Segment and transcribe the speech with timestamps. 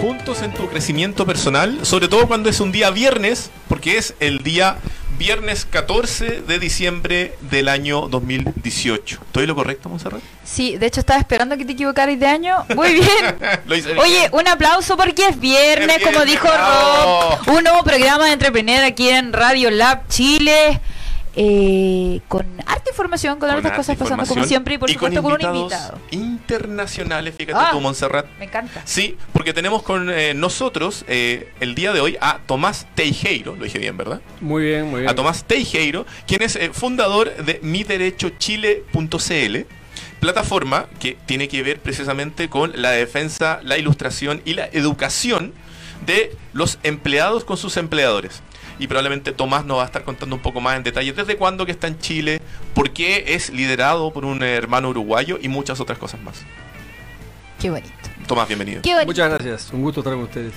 [0.00, 4.38] juntos en tu crecimiento personal, sobre todo cuando es un día viernes, porque es el
[4.38, 4.78] día
[5.18, 9.18] viernes 14 de diciembre del año 2018.
[9.26, 10.22] ¿Estoy lo correcto, Monserrat?
[10.42, 12.56] Sí, de hecho estaba esperando que te equivocaras de año.
[12.74, 13.36] Muy bien.
[13.66, 13.98] Lo hice bien.
[13.98, 16.48] Oye, un aplauso porque es viernes, Es como dijo.
[16.48, 17.56] Rob.
[17.56, 20.80] Un nuevo programa de Entrepreneur aquí en Radio Lab Chile.
[21.36, 25.22] Eh, con harta información, con, Con hartas harta cosas pasando como siempre y por supuesto
[25.22, 25.98] con un invitado.
[26.10, 27.70] internacionales, fíjate Ah.
[27.72, 28.26] tú, Montserrat.
[28.38, 28.82] Me encanta.
[28.84, 33.64] Sí, porque tenemos con eh, nosotros eh, el día de hoy a Tomás Teijeiro, lo
[33.64, 34.20] dije bien, ¿verdad?
[34.40, 35.10] Muy bien, muy bien.
[35.10, 39.66] A Tomás Teijeiro, quien es eh, fundador de miderechochile.cl,
[40.20, 45.52] plataforma que tiene que ver precisamente con la defensa, la ilustración y la educación
[46.06, 48.42] de los empleados con sus empleadores.
[48.80, 51.66] Y probablemente Tomás nos va a estar contando un poco más en detalle desde cuándo
[51.66, 52.40] que está en Chile,
[52.74, 56.42] por qué es liderado por un hermano uruguayo y muchas otras cosas más.
[57.60, 57.92] Qué bonito.
[58.26, 58.80] Tomás, bienvenido.
[58.80, 59.06] Qué bonito.
[59.06, 59.70] Muchas gracias.
[59.72, 60.54] Un gusto estar con ustedes.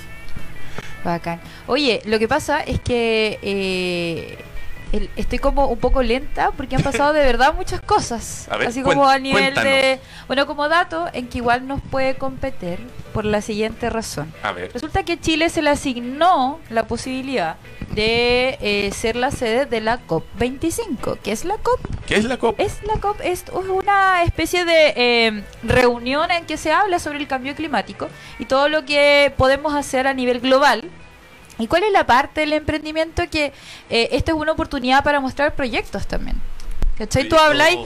[1.03, 1.41] Bacán.
[1.67, 4.37] Oye, lo que pasa es que eh,
[4.93, 8.47] el- estoy como un poco lenta porque han pasado de verdad muchas cosas.
[8.51, 9.61] A ver, Así como a nivel de...
[9.61, 9.99] cuéntanos.
[10.27, 12.79] Bueno, como dato en que igual nos puede competir
[13.13, 14.33] por la siguiente razón.
[14.43, 14.71] A ver.
[14.71, 17.57] Resulta que Chile se le asignó la posibilidad
[17.91, 21.17] de eh, ser la sede de la COP25.
[21.21, 21.79] ¿Qué es la COP?
[22.07, 22.59] ¿Qué es la COP?
[22.59, 27.27] Es la COP es una especie de eh, reunión en que se habla sobre el
[27.27, 30.89] cambio climático y todo lo que podemos hacer a nivel global.
[31.59, 33.53] ¿Y cuál es la parte del emprendimiento que
[33.89, 36.41] eh, esta es una oportunidad para mostrar proyectos también?
[36.97, 37.27] ¿Cachai?
[37.27, 37.79] Tú habláis...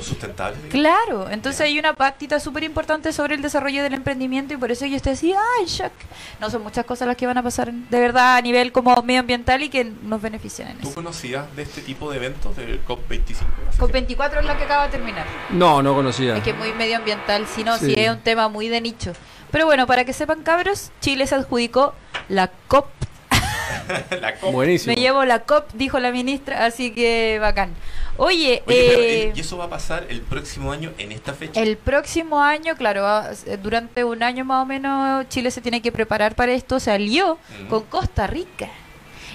[0.69, 4.85] Claro, entonces hay una patita súper importante sobre el desarrollo del emprendimiento y por eso
[4.85, 5.93] yo estoy así, ay, shock.
[6.41, 9.63] No son muchas cosas las que van a pasar de verdad a nivel como medioambiental
[9.63, 10.95] y que nos benefician en ¿Tú eso.
[10.95, 13.37] conocías de este tipo de eventos del COP25?
[13.79, 15.25] COP24 es la que acaba de terminar.
[15.51, 16.35] No, no conocía.
[16.35, 17.93] Es que es muy medioambiental, si no, Sí.
[17.93, 19.13] si es un tema muy de nicho.
[19.51, 21.93] Pero bueno, para que sepan cabros, Chile se adjudicó
[22.27, 22.87] la COP.
[24.21, 24.51] la COP.
[24.53, 24.95] Buenísimo.
[24.95, 27.73] Me llevo la COP, dijo la ministra, así que bacán.
[28.19, 31.61] Oye, Oye, eh, ¿y eso va a pasar el próximo año en esta fecha?
[31.61, 35.81] el próximo año, claro, va- eh, durante un año más o menos Chile se tiene
[35.81, 36.79] que preparar para esto.
[36.79, 37.67] Se alió Mm.
[37.67, 38.67] con Costa Rica.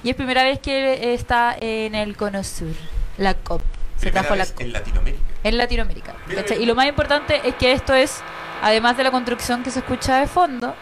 [0.02, 2.74] Y es primera vez que está en el Cono Sur,
[3.18, 3.62] la COP.
[3.98, 4.60] Se trajo la COP.
[4.62, 5.22] en Latinoamérica.
[5.44, 6.14] en Latinoamérica.
[6.26, 6.56] Mira, mira.
[6.56, 8.20] Y lo más importante es que esto es,
[8.62, 10.74] además de la construcción que se escucha de fondo,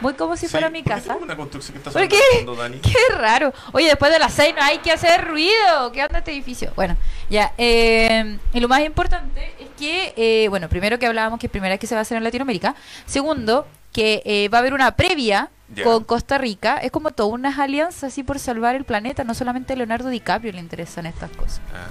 [0.00, 1.16] muy como si Sí, fuera mi ¿por qué casa.
[1.16, 2.16] una construcción que está ¿Por qué?
[2.16, 2.78] de fondo, Dani?
[2.82, 3.52] Qué raro.
[3.72, 5.92] Oye, después de las seis no hay que hacer ruido.
[5.92, 6.72] ¿Qué onda este edificio?
[6.76, 6.96] Bueno,
[7.28, 7.52] ya.
[7.58, 11.80] eh, y lo más importante es que, eh, bueno, primero que hablábamos que primera vez
[11.80, 12.74] que se va a hacer en Latinoamérica.
[13.06, 15.50] Segundo, que eh, va a haber una previa
[15.84, 16.78] con Costa Rica.
[16.78, 19.24] Es como todas unas alianzas así por salvar el planeta.
[19.24, 21.60] No solamente a Leonardo DiCaprio le interesan estas cosas.
[21.74, 21.86] Ah,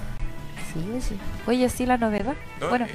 [0.72, 1.18] Sí, sí.
[1.48, 2.34] Oye, sí, la novedad.
[2.60, 2.86] no, bueno.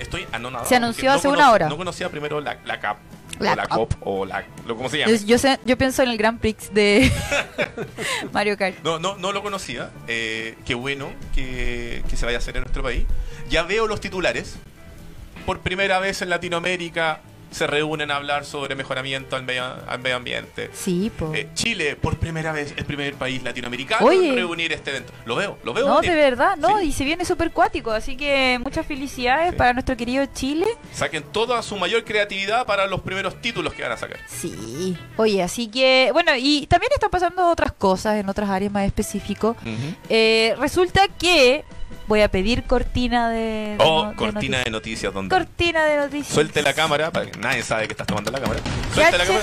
[0.00, 0.68] estoy anonadado.
[0.68, 1.66] Se anunció no hace una hora.
[1.68, 2.98] No conocía primero la, la CAP,
[3.38, 3.94] La o la COP.
[4.00, 4.44] O la...
[4.66, 5.12] Lo, ¿Cómo se llama?
[5.12, 7.10] Yo, yo sé, yo pienso en el Grand Prix de
[8.32, 8.76] Mario Kart.
[8.82, 9.90] No, no, no lo conocía.
[10.08, 13.04] Eh, qué bueno que, que se vaya a hacer en nuestro país.
[13.48, 14.56] Ya veo los titulares.
[15.44, 17.20] Por primera vez en Latinoamérica
[17.56, 20.68] se reúnen a hablar sobre mejoramiento al medio, al medio ambiente.
[20.74, 21.32] Sí, po.
[21.34, 24.28] Eh, Chile, por primera vez, el primer país latinoamericano Oye.
[24.28, 25.12] en reunir este evento.
[25.24, 25.86] Lo veo, lo veo.
[25.88, 26.88] No, de verdad, no, Sí.
[26.88, 29.56] y se viene súper cuático, así que muchas felicidades Sí.
[29.56, 30.66] para nuestro querido Chile.
[30.92, 34.18] Saquen toda su mayor creatividad para los primeros títulos que van a sacar.
[34.28, 34.96] Sí.
[35.16, 39.56] Oye, así que, bueno, y también están pasando otras cosas en otras áreas más específicas.
[40.08, 41.64] Eh, resulta que
[42.08, 43.76] voy a pedir cortina de...
[43.76, 46.28] de Oh, no- de cortina de noticias donde Cortina de noticias.
[46.34, 48.60] suelte la cámara, para que nadie sabe que estás tomando la cámara.
[48.94, 49.38] Suelte la Cache.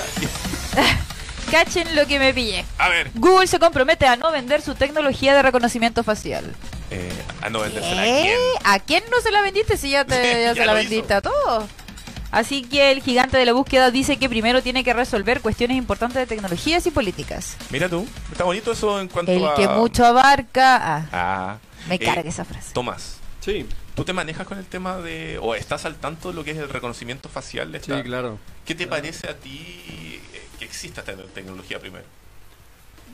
[0.74, 0.98] cámara.
[1.50, 2.64] Cachen lo que me pillé.
[2.78, 6.54] A ver, Google se compromete a no vender su tecnología de reconocimiento facial.
[6.90, 7.12] eh,
[7.42, 8.02] a no vendérsela
[8.64, 8.74] a.
[8.74, 11.16] ¿A quién no se la vendiste si ya, te, ya Ya se la vendiste hizo.
[11.16, 11.64] a todos?
[12.32, 16.16] Así que el gigante de la búsqueda dice que primero tiene que resolver cuestiones importantes
[16.16, 17.56] de tecnologías y políticas.
[17.70, 19.54] Mira tú, está bonito eso en cuanto El a...
[19.54, 20.76] que mucho abarca...
[20.82, 21.56] Ah, Ah,
[21.88, 22.72] me eh, carga esa frase.
[22.72, 25.38] Tomás, Sí, ¿tú te manejas con el tema de...
[25.38, 27.70] o estás al tanto de lo que es el reconocimiento facial?
[27.72, 28.38] de sí, claro.
[28.64, 32.06] ¿Qué te parece a ti eh, que exista esta tecnología primero?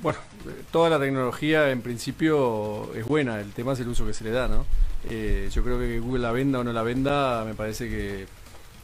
[0.03, 4.15] Bueno, eh, toda la tecnología en principio es buena, el tema es el uso que
[4.15, 4.67] se le da, ¿no?
[5.11, 8.27] Eh, yo creo que Google la venda o no la venda, me parece que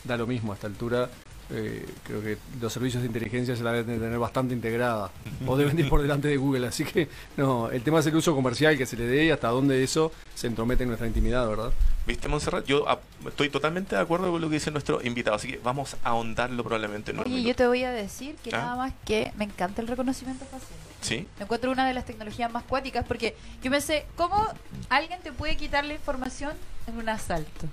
[0.03, 1.09] da lo mismo a esta altura.
[1.51, 5.13] Eh, creo que los servicios de inteligencia se la deben de tener bastante integrada
[5.47, 8.35] o deben ir por delante de Google, así que no, el tema es el uso
[8.35, 11.73] comercial que se le dé y hasta dónde eso se entromete en nuestra intimidad, ¿verdad?
[12.05, 12.67] ¿Viste, Montserrat?
[12.67, 15.97] Yo ah, estoy totalmente de acuerdo con lo que dice nuestro invitado, así que vamos
[16.03, 18.59] a ahondarlo probablemente en un Oye, yo te voy a decir que ¿Ah?
[18.59, 20.79] nada más que me encanta el reconocimiento facial.
[21.01, 21.29] ¿Sí?
[21.39, 24.49] Me encuentro una de las tecnologías más cuáticas porque yo me sé, ¿cómo
[24.89, 26.53] alguien te puede quitar la información
[26.89, 27.67] en un asalto?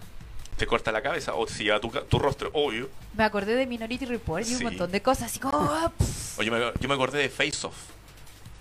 [0.57, 2.89] Te corta la cabeza o si lleva tu, tu rostro, obvio.
[3.15, 4.55] Me acordé de Minority Report y Sí.
[4.55, 5.57] un montón de cosas, así como...
[5.57, 5.91] ah,
[6.37, 7.75] O yo me, yo me acordé de Face Off.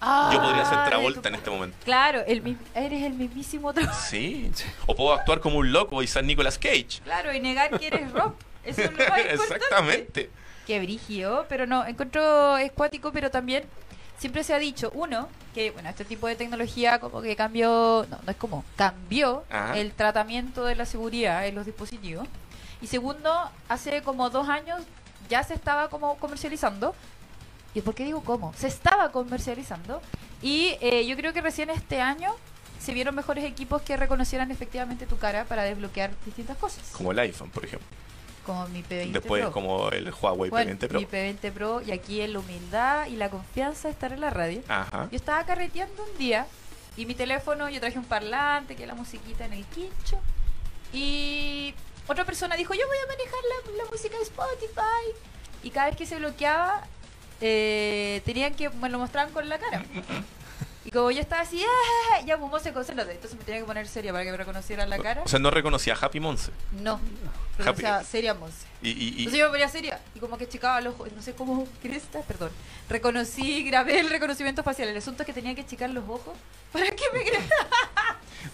[0.01, 1.77] ah, Yo podría ser Travolta tu- en este momento.
[1.85, 3.97] Claro, el, eres el mismísimo Travolta.
[3.99, 4.51] Sí.
[4.87, 7.01] O puedo actuar como un loco y ser Nicolas Cage.
[7.05, 8.35] Claro, y negar que eres Rob.
[8.65, 9.19] Eso es lo más.
[9.31, 10.31] Exactamente.
[10.67, 13.65] Qué brigio, pero no, encuentro escuático, pero también
[14.19, 18.19] siempre se ha dicho, uno, que bueno, este tipo de tecnología como que cambió, no,
[18.25, 19.79] no es como, cambió Ajá.
[19.79, 22.27] el tratamiento de la seguridad en los dispositivos.
[22.81, 23.33] Y segundo,
[23.69, 24.83] hace como dos años
[25.29, 26.95] ya se estaba como comercializando.
[27.75, 28.53] ¿Y por qué digo cómo?
[28.57, 30.03] Se estaba comercializando.
[30.43, 32.35] Y eh, yo creo que recién este año
[32.81, 36.91] se vieron mejores equipos que reconocieran efectivamente tu cara para desbloquear distintas cosas.
[36.93, 37.87] Como el iPhone, por ejemplo.
[38.47, 39.53] Como mi P20 Después Pro.
[39.53, 41.01] como el Huawei Bueno, P20 Pro.
[41.01, 44.31] Mi P20 Pro y aquí en la humildad y la confianza de estar en la
[44.31, 44.63] radio.
[44.69, 45.09] Ajá.
[45.11, 46.47] Yo estaba carreteando un día
[46.97, 50.19] y mi teléfono, yo traje un parlante, que la musiquita en el quincho.
[50.93, 51.75] Y
[52.07, 55.19] otra persona dijo, yo voy a manejar la, la música de Spotify.
[55.63, 56.83] Y cada vez que se bloqueaba,
[57.41, 59.85] eh, tenían que, me lo mostraban con la cara.
[60.85, 62.21] Y como yo estaba así, ¡ah!
[62.27, 63.05] ya Momo se concentra.
[63.11, 65.23] Entonces me tenía que poner seria para que me reconocieran la cara.
[65.25, 66.51] O sea, no reconocía a Happy Monse.
[66.73, 68.67] No, Happy- reconocía seria Monse.
[68.83, 71.23] Y, y, y- Entonces yo me ponía seria y como que checaba los ojos, no
[71.23, 72.51] sé cómo cresta, perdón.
[72.89, 74.89] Reconocí, grabé el reconocimiento facial.
[74.89, 76.35] El asunto es que tenía que checar los ojos
[76.73, 77.25] para que me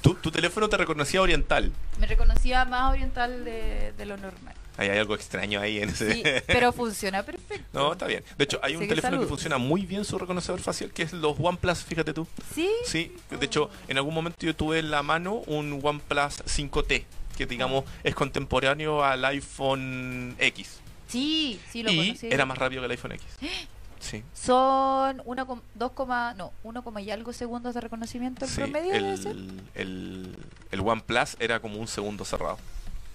[0.03, 1.73] tu, tu teléfono te reconocía oriental.
[1.99, 4.55] Me reconocía más oriental de, de lo normal.
[4.79, 6.13] Ahí hay algo extraño ahí en ese.
[6.15, 7.67] Sí, pero funciona perfecto.
[7.79, 8.23] No, está bien.
[8.39, 9.29] De hecho, hay un que teléfono que saludos.
[9.29, 12.27] funciona muy bien su reconocedor facial, que es los OnePlus, fíjate tú.
[12.55, 17.05] Sí, Sí, de hecho, en algún momento yo tuve en la mano un OnePlus 5T,
[17.37, 20.79] que digamos es contemporáneo al iPhone X.
[21.09, 22.29] sí, sí lo y conocí.
[22.31, 23.27] era más rápido que el iPhone X.
[24.01, 24.23] Sí.
[24.33, 28.57] Son 1, com- 2, coma- no, 1, coma y algo segundos de reconocimiento en Sí,
[28.61, 28.95] promedio.
[28.95, 30.37] el, el,
[30.71, 32.59] el OnePlus era como un segundo cerrado.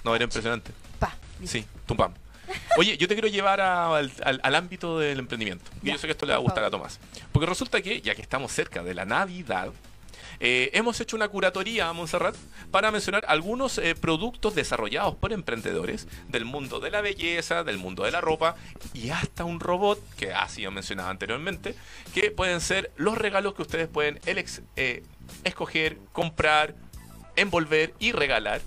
[0.04, 0.72] No, era impresionante.
[1.00, 1.16] Pa.
[1.46, 2.14] Sí, tumpam.
[2.78, 5.70] Oye, yo te quiero llevar a- al, al- al ámbito del emprendimiento.
[5.82, 6.70] Y yo sé que esto le va a gustar a.
[6.70, 7.00] Tomás.
[7.32, 9.72] Porque resulta que, ya que estamos cerca de la Navidad,
[10.40, 12.36] eh, hemos hecho una curatoría a Montserrat
[12.70, 18.04] para mencionar algunos eh, productos desarrollados por emprendedores del mundo de la belleza, del mundo
[18.04, 18.56] de la ropa
[18.94, 21.76] y hasta un robot que ha sido mencionado anteriormente,
[22.14, 25.04] que pueden ser los regalos que ustedes pueden elex- eh,
[25.44, 26.76] escoger, comprar,
[27.36, 28.62] envolver y regalar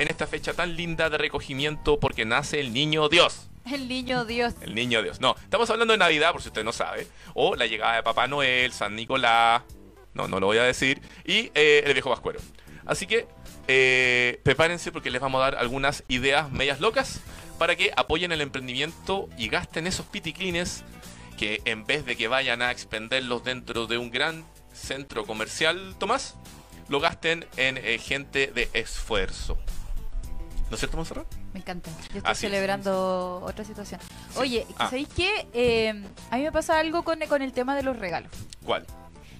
[0.00, 3.48] en esta fecha tan linda de recogimiento porque nace el niño Dios.
[3.70, 4.54] El niño Dios.
[4.62, 5.20] El niño Dios.
[5.20, 7.06] No, estamos hablando de Navidad, por si usted no sabe.
[7.34, 9.62] O la llegada de Papá Noel, San Nicolás.
[10.14, 11.02] No, no lo voy a decir.
[11.26, 12.40] Y eh, el viejo Pascuero.
[12.86, 13.28] Así que
[13.68, 17.20] eh, prepárense porque les vamos a dar algunas ideas medias locas
[17.58, 20.82] para que apoyen el emprendimiento y gasten esos piticlines
[21.36, 26.36] que en vez de que vayan a expenderlos dentro de un gran centro comercial, Tomás,
[26.88, 29.58] lo gasten en eh, gente de esfuerzo.
[30.70, 31.26] ¿No es cierto, Monserrat?
[31.52, 31.90] Me encanta.
[31.90, 32.52] Yo estoy Así es.
[32.52, 34.00] celebrando otra situación.
[34.36, 34.86] Oye, Ah.
[34.86, 35.48] ¿sabéis qué?
[35.52, 38.30] Eh, a mí me pasa algo con, con el tema de los regalos.
[38.64, 38.86] ¿Cuál?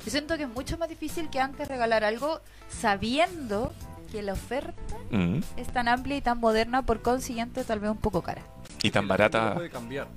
[0.04, 3.72] Yo siento que es mucho más difícil que antes regalar algo sabiendo
[4.10, 4.72] que la oferta
[5.10, 5.38] Mm.
[5.56, 8.42] es tan amplia y tan moderna, por consiguiente tal vez un poco cara.
[8.82, 9.54] Y tan barata.
[9.54, 10.08] puede cambiar.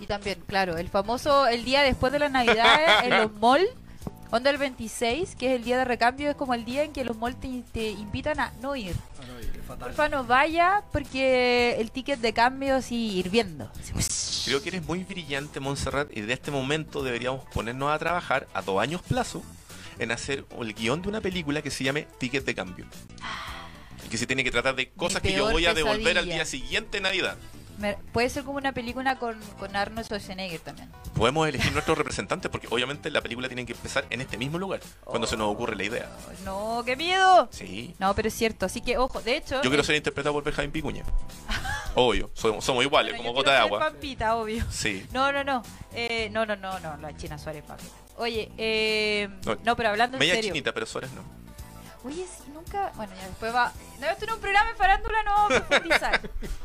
[0.00, 3.68] Y también, claro, el famoso el día después de la Navidad en los malls,
[4.30, 7.04] onda el 26, que es el día de recambio, es como el día en que
[7.04, 8.94] los malls te, te invitan a no ir.
[9.20, 9.88] Ah, no, fatal.
[9.88, 13.70] Porfa, no vaya porque el ticket de cambio así hirviendo.
[13.92, 18.48] Pues, Creo que eres muy brillante, Montserrat, y de este momento deberíamos ponernos a trabajar
[18.54, 19.42] a dos años plazo
[19.98, 22.86] en hacer el guion de una película que se llame Ticket de Cambio.
[24.04, 26.34] Y que se tiene que tratar de cosas que yo voy a devolver al pesadilla.
[26.34, 27.36] día siguiente Navidad.
[27.80, 30.88] Me- puede ser como una película con, con Arnold Schwarzenegger también.
[31.14, 34.80] Podemos elegir nuestros representantes porque obviamente la película tiene que empezar en este mismo lugar,
[35.04, 36.08] cuando se nos ocurre la idea.
[36.44, 37.48] No, qué miedo.
[37.50, 37.94] Sí.
[37.98, 38.66] No, pero es cierto.
[38.66, 39.60] Así que, ojo, de hecho.
[39.62, 41.02] Yo quiero ser interpretado por Benjamín Picuña.
[41.96, 43.80] Obvio, somos, somos iguales, bueno, como gota de agua.
[43.80, 44.64] Pampita, obvio.
[44.70, 45.04] Sí.
[45.12, 45.62] No, no, no.
[45.92, 46.96] Eh, no, no, no, no.
[46.98, 47.90] La China Suárez, Pampita.
[48.16, 50.50] Oye, eh, No, no, pero hablando en Media serio.
[50.52, 51.22] chinita, pero Suárez no.
[52.04, 52.92] Oye, sí, nunca.
[52.94, 53.72] Bueno, ya después va.
[54.00, 56.30] No, esto en un programa de farándula, no vamos a profundizar.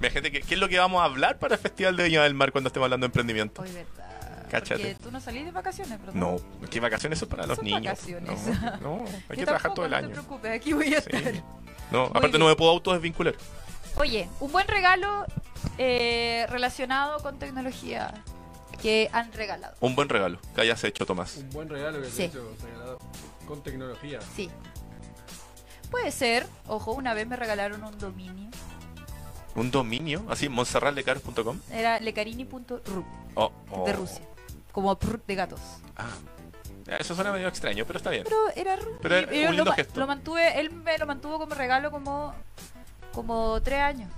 [0.00, 2.22] Mira, gente, ¿qué, qué es lo que vamos a hablar para el Festival de Viña
[2.22, 3.62] del Mar cuando estemos hablando de emprendimiento?
[3.62, 4.46] Hoy, ¿verdad?
[4.50, 4.80] Cáchate.
[4.80, 6.14] Porque tú no salís de vacaciones, ¿verdad?
[6.14, 6.36] No,
[6.70, 7.82] ¿qué vacaciones son para los Son niños?
[7.84, 8.46] vacaciones.
[8.80, 10.08] No, no, hay que trabajar todo el no año.
[10.08, 11.10] te preocupes, aquí voy a Sí.
[11.12, 11.34] estar.
[11.92, 12.40] No, Muy aparte bien.
[12.40, 13.34] no me puedo autodesvincular.
[13.96, 15.24] Oye, un buen regalo
[15.78, 18.14] eh, relacionado con tecnología
[18.80, 19.74] que han regalado.
[19.80, 21.36] Un buen regalo que hayas hecho, Tomás.
[21.36, 22.12] Un buen regalo que Sí.
[22.16, 22.98] se ha hecho regalado
[23.46, 24.18] con tecnología.
[24.34, 24.50] Sí.
[25.90, 28.48] Puede ser, ojo, una vez me regalaron un dominio.
[29.54, 31.58] Un dominio, así, monserratlecaros.com.
[31.72, 33.04] Era lecarini.ru
[33.34, 33.84] Oh, oh.
[33.86, 34.22] de Rusia.
[34.72, 35.60] Como de gatos.
[35.96, 36.08] Ah,
[36.98, 38.24] eso suena medio extraño, pero está bien.
[38.24, 38.92] Pero era ru.
[39.02, 39.98] Pero y- era un lo lindo gesto.
[40.00, 42.34] Lo mantuve, él me lo mantuvo como regalo como
[43.12, 44.10] Como tres años.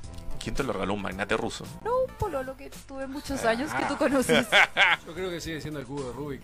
[0.43, 0.95] ¿Quién te lo regaló?
[0.95, 1.65] Un magnate ruso.
[1.85, 4.47] No, un pololo que tuve muchos años que tú conoces.
[5.07, 6.43] Yo creo que sigue siendo el cubo de Rubik.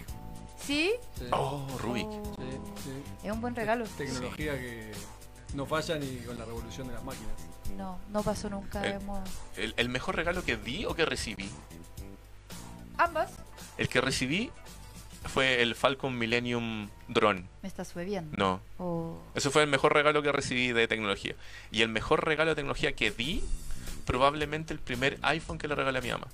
[0.57, 0.93] ¿Sí?
[1.19, 1.25] Sí.
[1.33, 2.07] Oh, Rubik.
[2.07, 3.27] Oh, Sí, sí.
[3.27, 3.85] Es un buen regalo.
[3.97, 4.93] Tecnología que
[5.55, 7.33] no falla ni con la revolución de las máquinas.
[7.77, 8.85] No, no pasó nunca.
[8.87, 8.99] Eh.
[9.01, 11.49] hemos- ¿El, el mejor regalo que di o que recibí?
[12.97, 13.31] Ambas.
[13.77, 14.51] El que recibí
[15.27, 17.45] fue el Falcon Millennium Drone.
[17.63, 18.37] Me estás bebiendo.
[18.37, 19.19] No, Oh.
[19.35, 21.35] ese fue el mejor regalo que recibí de tecnología.
[21.71, 23.45] Y el mejor regalo de tecnología que di,
[24.07, 26.27] probablemente el primer iPhone que le regalé a mi mamá.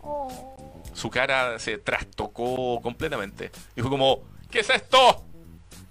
[0.00, 0.82] Oh.
[0.94, 3.50] Su cara se trastocó completamente.
[3.76, 4.20] Y fue como,
[4.50, 5.24] ¿qué es esto?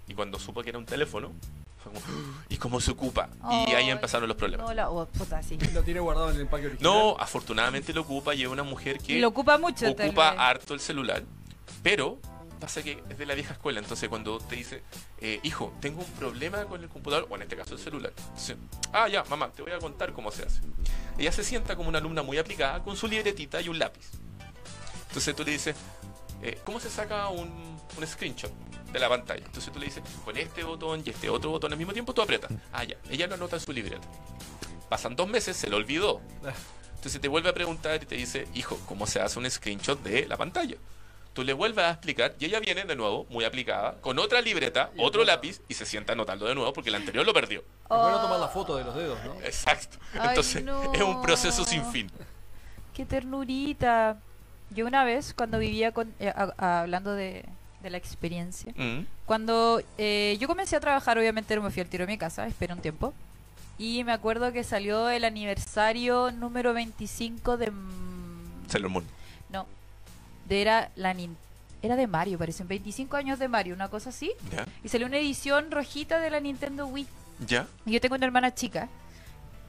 [0.08, 1.32] Y cuando supo que era un teléfono,
[1.84, 3.30] fue como, "Ah, ¿y cómo se ocupa?
[3.68, 4.68] Y ahí empezaron los problemas.
[4.68, 5.58] No, la, oh, puta, sí.
[5.74, 6.92] Lo tiene guardado en el empaque original.
[6.94, 9.88] No, afortunadamente lo ocupa y es una mujer que lo ocupa mucho.
[9.90, 10.40] ocupa tal vez.
[10.40, 11.24] harto el celular,
[11.84, 12.20] pero
[12.60, 14.82] pasa que es de la vieja escuela, entonces cuando te dice,
[15.22, 18.12] eh, hijo, tengo un problema con el computador, o en este caso el celular,
[18.94, 20.62] ah, ya, mamá, te voy a contar cómo se hace.
[21.20, 24.10] Ella se sienta como una alumna muy aplicada con su libretita y un lápiz.
[25.08, 25.76] Entonces tú le dices,
[26.42, 28.52] eh, ¿cómo se saca un, un screenshot
[28.98, 29.46] de la pantalla?
[29.46, 32.22] Entonces tú le dices, con este botón y este otro botón al mismo tiempo, tú
[32.22, 32.52] aprietas.
[32.74, 34.08] Ah, ya, ella lo anota en su libreta.
[34.90, 36.22] Pasan dos meses, se lo olvidó.
[36.96, 40.28] Entonces te vuelve a preguntar y te dice, hijo, ¿cómo se hace un screenshot de
[40.28, 40.76] la pantalla?
[41.34, 44.90] Tú le vuelves a explicar y ella viene de nuevo, muy aplicada, con otra libreta,
[44.96, 47.60] Y otro lápiz y se sienta anotando de nuevo porque el anterior lo perdió.
[47.60, 49.36] Es bueno Oh, tomar la foto de los dedos, ¿no?
[49.42, 49.98] Exacto.
[50.14, 50.92] Ay, Entonces no.
[50.94, 52.10] es un proceso sin fin.
[52.96, 54.18] Qué ternurita.
[54.72, 56.12] Yo una vez, cuando vivía con.
[56.20, 57.46] eh, a- a- hablando de,
[57.82, 58.74] de la experiencia.
[58.76, 59.06] Mm.
[59.26, 62.48] Cuando eh, yo comencé a trabajar, obviamente no me fui al tiro de mi casa,
[62.48, 63.14] esperé un tiempo.
[63.78, 67.72] Y me acuerdo que salió el aniversario número 25 de.
[68.68, 69.06] Sailor Moon.
[69.52, 69.68] No.
[70.50, 71.16] De era la
[71.84, 74.32] Era de Mario, parecen 25 años de Mario, una cosa así.
[74.84, 77.06] Y salió una edición rojita de la Nintendo Wii.
[77.46, 77.68] ¿Ya?
[77.86, 78.90] Y yo tengo una hermana chica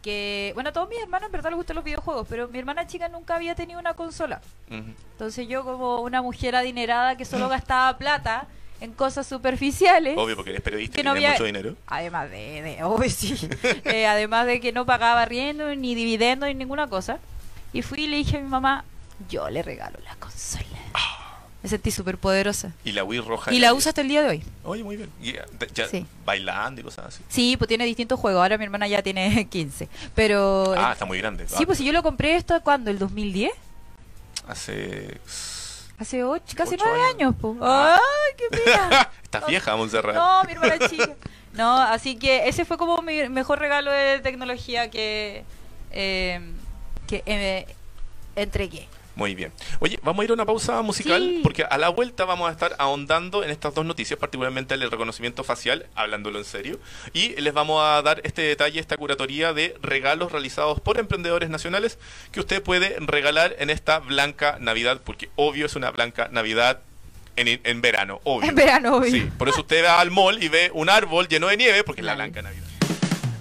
[0.03, 2.87] que, bueno, a todos mis hermanos en verdad les gustan los videojuegos, pero mi hermana
[2.87, 4.41] chica nunca había tenido una consola.
[4.71, 8.47] Entonces yo como una mujer adinerada que solo gastaba plata
[8.81, 11.75] en cosas superficiales, Obvio, porque eres periodista Que y no había- mucho dinero.
[11.89, 13.35] además de, de obvio, sí,
[13.85, 17.19] eh, además de que no pagaba riendo ni dividendo ni ninguna cosa,
[17.73, 18.85] y fui y le dije a mi mamá,
[19.29, 20.65] yo le regalo la consola.
[21.63, 22.73] Me sentí súper poderosa.
[22.85, 23.53] Y la Wii roja.
[23.53, 24.45] Y la uso hasta el día de hoy.
[24.63, 25.11] Oye, muy bien.
[25.21, 26.07] Y, eh, de- ya Sí.
[26.25, 27.23] bailando y cosas así.
[27.29, 28.41] Sí, pues tiene distintos juegos.
[28.43, 29.89] Ahora mi hermana ya tiene 15.
[30.15, 30.73] Pero...
[30.77, 31.49] Ah, está muy grande.
[31.49, 32.91] Sí, pues si yo lo compré esto, ¿cuándo?
[32.91, 33.51] ¿El 2010?
[34.47, 35.21] Hace.
[35.99, 37.15] Hace ocho, casi Ocho nueve años.
[37.15, 37.57] años, po.
[37.61, 37.99] Ah.
[37.99, 39.11] ¡Ay, qué pena!
[39.25, 40.15] Estás vieja, Montserrat.
[40.15, 41.15] No, mi hermana es chica.
[41.55, 45.43] No, así que ese fue como mi mejor regalo de tecnología que,
[45.91, 46.41] eh,
[47.09, 47.67] que eh,
[48.37, 48.87] entregué.
[49.19, 49.53] Muy bien.
[49.81, 51.41] Oye, vamos a ir a una pausa musical Sí.
[51.43, 55.43] porque a la vuelta vamos a estar ahondando en estas dos noticias, particularmente el reconocimiento
[55.43, 56.79] facial, hablándolo en serio,
[57.13, 61.99] y les vamos a dar este detalle, esta curatoría de regalos realizados por emprendedores nacionales
[62.31, 66.79] que usted puede regalar en esta blanca Navidad, porque obvio es una blanca Navidad
[67.35, 68.49] en, en verano, obvio.
[68.49, 69.11] En verano, obvio.
[69.11, 72.03] Sí, por eso usted va al mall y ve un árbol lleno de nieve porque
[72.03, 72.68] es la blanca Navidad.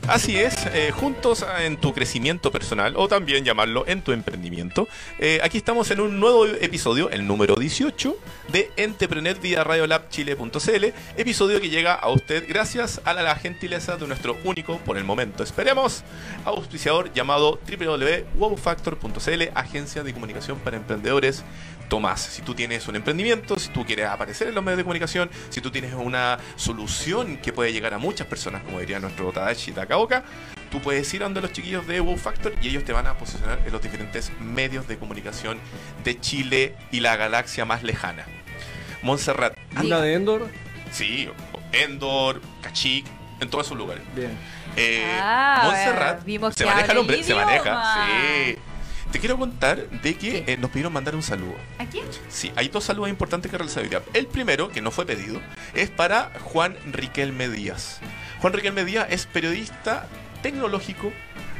[0.07, 4.87] Así es, eh, juntos en tu crecimiento personal o también llamarlo en tu emprendimiento.
[5.19, 10.85] Eh, aquí estamos en un nuevo episodio, el número 18 de Entrepreneur vía Radiolab.chile.cl,
[11.17, 15.43] episodio que llega a usted gracias a la, gentileza de nuestro único, por el momento
[15.43, 16.05] esperemos,
[16.45, 21.43] auspiciador llamado www.wowfactor.cl, agencia de comunicación para emprendedores
[21.89, 25.29] Tomás, si tú tienes un emprendimiento, si tú quieres aparecer en los medios de comunicación,
[25.49, 29.71] si tú tienes una solución que puede llegar a muchas personas, como diría nuestro Tadashi
[29.71, 30.23] Takaoka,
[30.69, 33.17] tú puedes ir a donde los chiquillos de Wow Factor y ellos te van a
[33.17, 35.59] posicionar en los diferentes medios de comunicación
[36.03, 38.25] de Chile y la galaxia más lejana.
[39.01, 40.49] Montserrat, Una de Endor.
[40.91, 41.29] sí,
[41.71, 43.05] Endor, Cachic,
[43.39, 44.03] en todos esos lugares.
[44.15, 44.31] Bien.
[44.75, 48.57] Eh, Ah, Montserrat, vimos se que maneja el habla hombre, se maneja, sí.
[49.11, 51.55] Te quiero contar de que eh, nos pidieron mandar un saludo.
[51.79, 52.05] ¿A quién?
[52.29, 54.03] Sí, hay dos saludos importantes que realizar.
[54.13, 55.39] El primero, que no fue pedido,
[55.73, 57.99] es para Juan Riquelme Díaz.
[58.41, 60.07] Juan Riquelme Díaz es periodista
[60.43, 61.11] tecnológico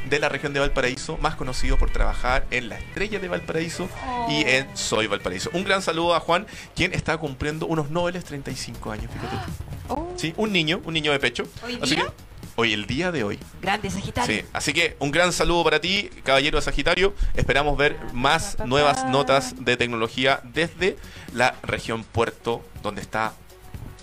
[0.10, 3.90] de la región de Valparaíso, más conocido por trabajar en La Estrella de Valparaíso
[4.30, 4.48] y Oh.
[4.48, 5.50] en Soy Valparaíso.
[5.54, 9.36] Un gran saludo a Juan, quien está cumpliendo unos nobles 35 años, fíjate.
[9.90, 11.44] Oh, Sí, un niño, un niño de pecho.
[11.64, 12.06] ¿Hoy Así día?
[12.08, 12.12] que,
[12.58, 13.40] hoy, el día de hoy.
[13.62, 14.36] Grande Sagitario.
[14.36, 17.14] Sí, así que un gran saludo para ti, caballero de Sagitario.
[17.36, 20.98] Esperamos ver más nuevas notas de tecnología desde
[21.34, 23.34] la región puerto donde está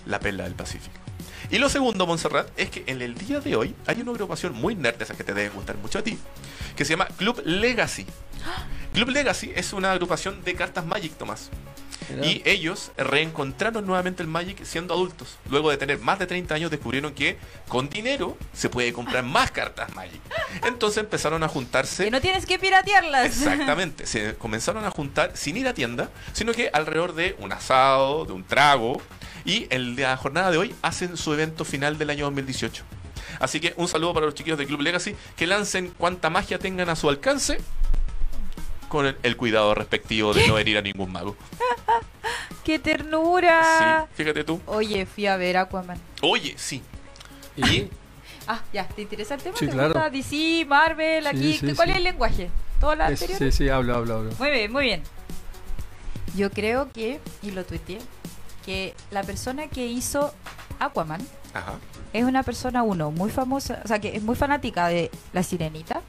[0.05, 0.95] la perla del Pacífico.
[1.51, 4.73] Y lo segundo, Montserrat, es que en el día de hoy hay una agrupación muy
[4.73, 6.17] nerd, esa que te debe gustar mucho a ti,
[6.75, 8.05] que se llama Club Legacy.
[8.93, 11.51] Club Legacy es una agrupación de cartas Magic, Tomás.
[12.23, 15.37] Y ellos reencontraron nuevamente el Magic siendo adultos.
[15.49, 19.51] Luego de tener más de 30 años descubrieron que con dinero se puede comprar más
[19.51, 20.21] cartas Magic.
[20.65, 23.25] Entonces empezaron a juntarse Que no tienes que piratearlas.
[23.25, 28.25] Exactamente, se comenzaron a juntar sin ir a tienda, sino que alrededor de un asado,
[28.25, 29.01] de un trago,
[29.45, 32.83] y en la jornada de hoy hacen su evento final del año 2018.
[33.39, 36.89] Así que un saludo para los chiquillos de Club Legacy, que lancen cuanta magia tengan
[36.89, 37.59] a su alcance,
[38.95, 41.35] con el, el cuidado respectivo de no herir a ningún mago.
[42.63, 44.07] ¡Qué ternura!
[44.09, 44.59] Sí, fíjate tú.
[44.65, 45.99] Oye, fui a ver Aquaman.
[46.21, 46.81] Oye, sí.
[47.57, 47.89] Y
[48.47, 49.57] Ah, ya, ¿te interesa el tema?
[49.57, 49.93] Sí, ¿Te claro.
[49.93, 51.53] gusta DC, Marvel, Sí, aquí?
[51.57, 51.91] sí, ¿Cuál sí.
[51.91, 52.49] es el lenguaje?
[52.79, 53.37] ¿Todo es- anterior?
[53.39, 54.31] sí, sí, hablo, hablo, hablo.
[54.37, 55.03] Muy bien, muy bien.
[56.35, 57.99] Yo creo que, y lo tuiteé,
[58.65, 60.33] que la persona que hizo
[60.79, 61.21] Aquaman
[61.53, 61.73] Ajá.
[62.13, 66.01] es una persona, uno, muy famosa, o sea, que es muy fanática de La Sirenita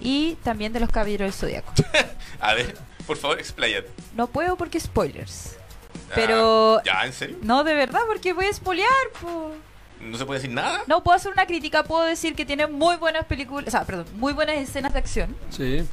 [0.00, 1.72] y también de los Caballeros del Zodiaco.
[2.40, 2.76] A ver,
[3.06, 3.88] por favor, expláyate.
[4.14, 5.56] No puedo porque spoilers.
[5.94, 7.36] Ah, Pero- ¿Ya, en serio?
[7.42, 8.88] No, de verdad, porque voy a spoilear,
[9.20, 9.52] po.
[10.00, 10.80] ¿No se puede decir nada?
[10.86, 14.06] No puedo hacer una crítica, puedo decir que tiene muy buenas películas, o sea, perdón,
[14.14, 15.86] muy buenas escenas de acción, Sí.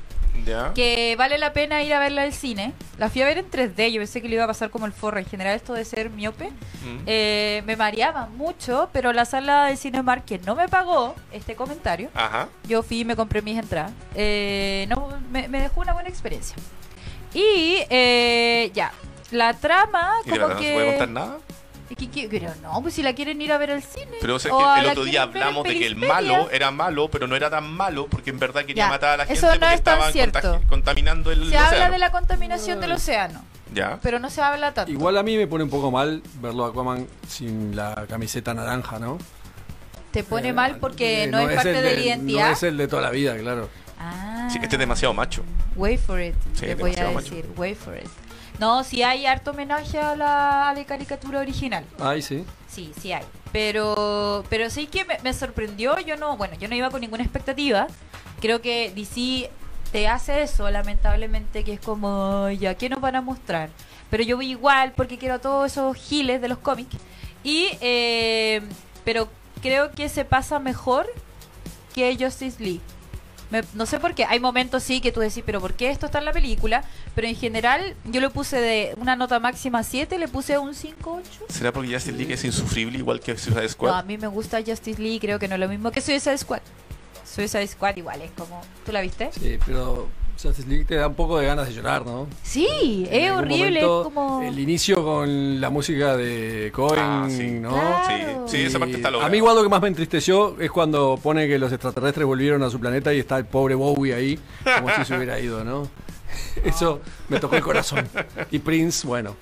[0.46, 0.72] Ya.
[0.74, 2.74] que vale la pena ir a verla al cine.
[2.98, 4.94] La fui a ver en 3D, yo pensé que le iba a pasar como el
[4.94, 5.20] forro.
[5.20, 6.50] En general esto de ser miope
[6.84, 7.00] Mm.
[7.06, 12.10] eh, me mareaba mucho, pero la sala de Cinemark que no me pagó este comentario,
[12.13, 12.48] Ajá.
[12.67, 16.56] yo fui y me compré mis entradas, eh, no, me, me dejó una buena experiencia.
[17.34, 18.91] Y eh, ya,
[19.32, 20.67] la trama ¿Y de como verdad no que...
[20.67, 21.38] se puede contar nada?
[21.96, 24.17] ¿Qué- qué- Pero no, pues si la quieren ir a ver al cine.
[24.20, 25.79] Pero o sea, o que a el la otro día quieren ver en hablamos de
[25.79, 28.89] que el malo era malo, pero no era tan malo porque en verdad quería Ya,
[28.89, 30.39] matar a la gente eso no porque es tan estaban cierto.
[30.39, 31.94] contagi- contaminando el Se habla océano.
[31.94, 33.41] de la contaminación del océano,
[33.74, 34.00] Ya.
[34.03, 34.91] pero no se habla tanto.
[34.91, 39.00] Igual a mí me pone un poco mal verlo a Aquaman sin la camiseta naranja,
[39.00, 39.17] ¿no?
[40.12, 42.46] Te pone Eh, mal porque eh, no, es parte el de la identidad.
[42.48, 43.70] No es el de toda la vida, claro.
[44.00, 44.48] Ah.
[44.51, 45.44] Sí, este es demasiado macho.
[45.75, 47.36] Wait for it, Sí, te voy a demasiado macho.
[47.36, 47.50] decir.
[47.56, 48.08] Wait for it.
[48.60, 51.86] No, sí hay harto homenaje a la, a la caricatura original.
[52.00, 52.44] Ay, sí.
[52.68, 53.24] Sí, sí hay.
[53.52, 55.98] Pero, pero sí que me, me sorprendió.
[56.00, 57.88] Yo no, bueno, yo no iba con ninguna expectativa.
[58.42, 59.50] Creo que DC
[59.92, 63.70] te hace eso, lamentablemente, que es como, "Ay, ya, ¿qué nos van a mostrar?
[64.10, 66.96] Pero yo voy igual porque quiero a todos esos giles de los cómics.
[67.43, 68.62] Y, eh,
[69.06, 69.30] pero
[69.62, 71.08] creo que se pasa mejor
[71.93, 72.82] que Justice League.
[73.49, 74.25] Me- no sé por qué.
[74.25, 76.83] Hay momentos sí que tú decís, pero ¿por qué esto está en la película?
[77.15, 81.21] Pero en general yo le puse de una nota máxima 7, le puse un 5-8.
[81.49, 83.91] ¿Será porque Justice League es insufrible igual que Suicide Squad?
[83.91, 86.38] No, a mí me gusta Justice League, creo que no es lo mismo que Suicide
[86.38, 86.60] Squad.
[87.25, 88.62] Suicide Squad igual es como...
[88.86, 89.29] ¿Tú la viste?
[89.31, 90.07] Sí, pero
[90.41, 92.28] Justice League te da un poco de ganas de llorar, ¿no?
[92.43, 94.41] Sí, En es horrible, momento, es como...
[94.43, 97.47] El inicio con la música de Cohen, Ah, sí.
[97.52, 97.69] ¿no?
[97.71, 98.45] Claro.
[98.47, 99.28] Sí, sí, esa parte está lograda.
[99.28, 102.62] A mí igual lo que más me entristeció es cuando pone que los extraterrestres volvieron
[102.63, 105.88] a su planeta y está el pobre Bowie ahí, como si se hubiera ido, ¿no?
[106.63, 108.08] Eso me tocó el corazón.
[108.52, 109.36] Y Prince, bueno,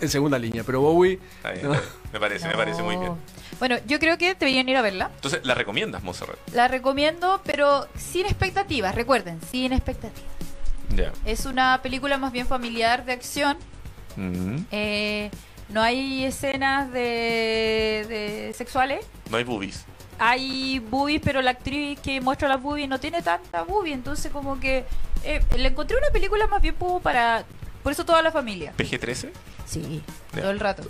[0.00, 1.20] en segunda línea, pero Bowie...
[1.36, 1.74] Está bien, no.
[1.74, 1.94] está bien.
[2.14, 3.12] Me parece, me parece muy bien.
[3.54, 3.58] No.
[3.58, 5.10] Bueno, yo creo que deberían ir a verla.
[5.14, 6.36] Entonces, ¿la recomiendas, Monserrat?
[6.52, 10.30] La recomiendo, pero sin expectativas, recuerden, sin expectativas.
[10.94, 11.12] Ya.
[11.24, 13.56] Es una película más bien familiar de acción.
[14.16, 14.56] Mm.
[14.70, 15.30] Eh,
[15.70, 19.04] no hay escenas de, de sexuales.
[19.30, 19.84] No hay boobies.
[20.18, 23.92] Hay boobies, pero la actriz que muestra las boobies no tiene tanta boobie.
[23.92, 24.84] Entonces, como que
[25.24, 27.44] eh, le encontré una película más bien para.
[27.82, 28.72] Por eso toda la familia.
[28.76, 29.30] ¿PG-13?
[29.66, 30.02] Sí,
[30.34, 30.42] Ya.
[30.42, 30.82] todo el rato.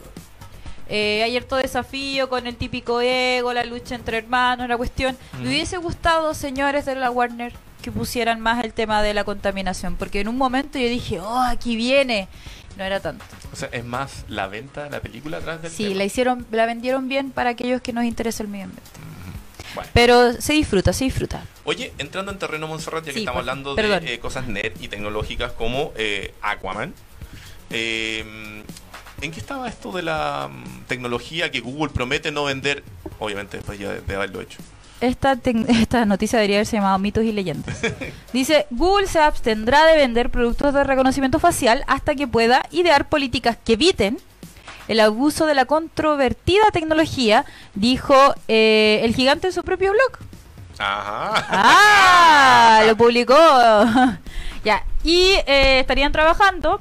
[0.89, 5.17] Eh, hay harto desafío con el típico ego, la lucha entre hermanos, la cuestión.
[5.33, 5.43] Mm.
[5.43, 9.97] Me hubiese gustado, señores de la Warner, que pusieran más el tema de la contaminación.
[9.97, 12.29] Porque en un momento yo dije, oh, aquí viene.
[12.77, 13.25] No era tanto.
[13.53, 15.97] O sea, es más la venta de la película atrás del Sí, tema.
[15.97, 18.91] la hicieron, la vendieron bien para aquellos que nos interesa el medio ambiente.
[19.77, 19.91] Bueno.
[19.95, 21.45] Pero se disfruta, se disfruta.
[21.65, 24.05] Oye, entrando en terreno Montserrat, ya que Sí, estamos por- hablando perdón.
[24.05, 26.95] de eh, cosas nerd y tecnológicas como eh, Aquaman,
[27.71, 28.63] eh,
[29.25, 32.85] ¿en qué estaba esto de la mm, tecnología que Google promete no vender?
[33.19, 34.59] Obviamente después ya de, de haberlo hecho.
[35.01, 37.77] Esta, esta noticia debería haberse llamado mitos y leyendas.
[38.33, 43.57] Dice, Google se abstendrá de vender productos de reconocimiento facial hasta que pueda idear políticas
[43.63, 44.19] que eviten
[44.87, 50.19] el abuso de la controvertida tecnología, dijo eh, el gigante en su propio blog.
[50.79, 51.33] Ajá.
[51.49, 52.83] ¡Ah!
[52.87, 53.35] Lo publicó.
[54.65, 54.85] ya.
[55.03, 56.81] Y eh, estarían trabajando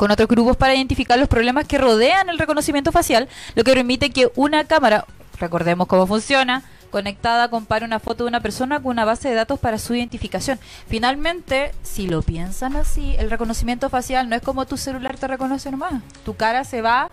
[0.00, 4.08] con otros grupos para identificar los problemas que rodean el reconocimiento facial, lo que permite
[4.08, 5.04] que una cámara,
[5.38, 9.60] recordemos cómo funciona, conectada compare una foto de una persona con una base de datos
[9.60, 10.58] para su identificación.
[10.88, 15.70] Finalmente, si lo piensan así, el reconocimiento facial no es como tu celular te reconoce
[15.70, 16.02] nomás.
[16.24, 17.10] Tu cara se va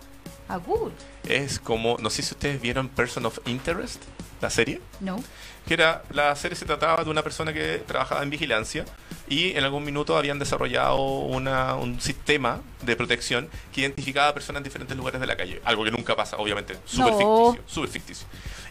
[0.48, 0.94] a Google.
[1.24, 4.02] Es como, no sé si ustedes vieron Person of Interest,
[4.40, 4.80] la serie.
[5.00, 5.22] No.
[5.66, 8.86] que era la serie se trataba de una persona que trabajaba en vigilancia
[9.28, 14.60] y en algún minuto habían desarrollado una- un sistema de protección que identificaba a personas
[14.60, 15.60] en diferentes lugares de la calle.
[15.64, 17.18] Algo que nunca pasa, obviamente, súper No.
[17.52, 18.26] ficticio, súper ficticio.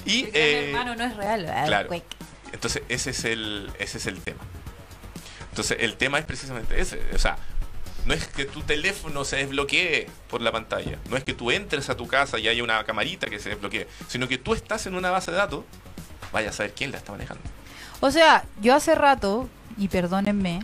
[0.05, 1.45] Y eh, hermano no es real.
[1.67, 1.89] claro.
[2.53, 4.39] entonces ese es el ese es el tema.
[5.49, 7.37] Entonces el tema es precisamente ese, o sea,
[8.05, 11.89] no es que tu teléfono se desbloquee por la pantalla, no es que tú entres
[11.89, 14.95] a tu casa y haya una camarita que se desbloquee, sino que tú estás en
[14.95, 15.65] una base de datos,
[16.31, 17.43] vaya a saber quién la está manejando.
[17.99, 20.59] O sea, yo hace rato, y perdónenme,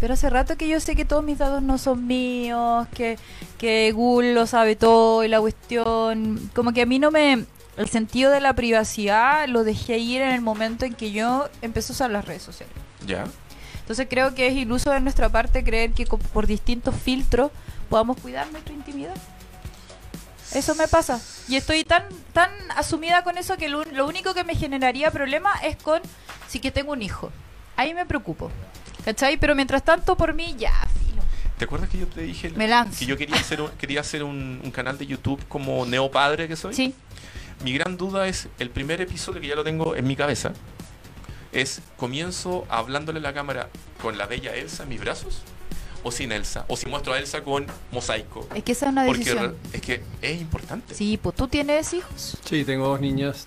[0.00, 3.18] pero hace rato que yo sé que todos mis datos no son míos, que,
[3.58, 6.50] que Google lo sabe todo y la cuestión.
[6.54, 7.44] Como que a mí no me.
[7.76, 11.92] El sentido de la privacidad lo dejé ir en el momento en que yo empecé
[11.92, 12.74] a usar las redes sociales.
[13.06, 13.24] ¿Ya?
[13.80, 17.50] Entonces creo que es iluso de nuestra parte creer que por distintos filtros
[17.90, 19.14] podamos cuidar nuestra intimidad.
[20.54, 21.20] Eso me pasa.
[21.48, 25.52] Y estoy tan tan asumida con eso que lo, lo único que me generaría problema
[25.62, 26.00] es con
[26.48, 27.30] si que tengo un hijo.
[27.76, 28.50] Ahí me preocupo.
[29.04, 29.36] ¿Cachai?
[29.36, 30.72] Pero mientras tanto, por mí, ya,
[31.06, 31.22] filo.
[31.58, 32.98] ¿Te acuerdas que yo te dije Me lanzo.
[32.98, 36.56] que yo quería hacer un, quería hacer un, un canal de YouTube como neopadre que
[36.56, 36.74] soy?
[36.74, 36.94] Sí.
[37.64, 40.52] Mi gran duda es el primer episodio que ya lo tengo en mi cabeza.
[41.52, 43.70] Es comienzo hablándole a la cámara
[44.02, 45.40] con la bella Elsa en mis brazos
[46.02, 48.46] o sin Elsa o si muestro a Elsa con mosaico.
[48.54, 49.56] Es que esa es una Porque decisión.
[49.72, 50.94] re- es que es importante.
[50.94, 53.46] Sí, pues tú tienes hijos, Sí, tengo dos niñas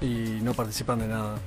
[0.00, 1.38] y no participan de nada.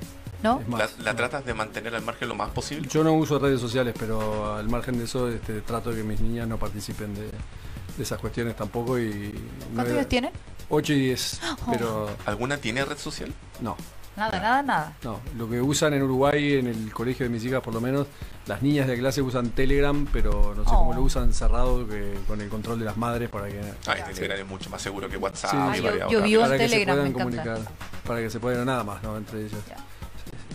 [0.43, 0.59] ¿No?
[0.61, 1.17] La, más, la no.
[1.17, 2.87] tratas de mantener al margen lo más posible.
[2.89, 6.19] Yo no uso redes sociales, pero al margen de eso este, trato de que mis
[6.21, 8.99] niñas no participen de, de esas cuestiones tampoco.
[8.99, 9.33] y
[9.73, 10.31] ¿Cuántos años tienen?
[10.69, 13.33] 8 y 10, pero ¿Alguna tiene red social?
[13.61, 13.75] no.
[14.15, 14.93] Nada, nada, nada.
[15.03, 18.05] No, lo que usan en Uruguay, en el colegio de mis hijas por lo menos,
[18.45, 20.93] las niñas de clase usan Telegram, pero no sé cómo Oh.
[20.93, 24.39] lo usan cerrado que, con el control de las madres para que, Ah, este Telegram
[24.41, 25.49] es mucho más seguro que WhatsApp.
[25.49, 25.57] Sí.
[25.81, 27.43] y Ah, yo- vivo- para que se Telegram, puedan me encanta.
[27.43, 27.73] comunicar,
[28.05, 29.17] para que se puedan nada más, ¿no?
[29.17, 29.59] Entre ellos.
[29.67, 29.77] Ya.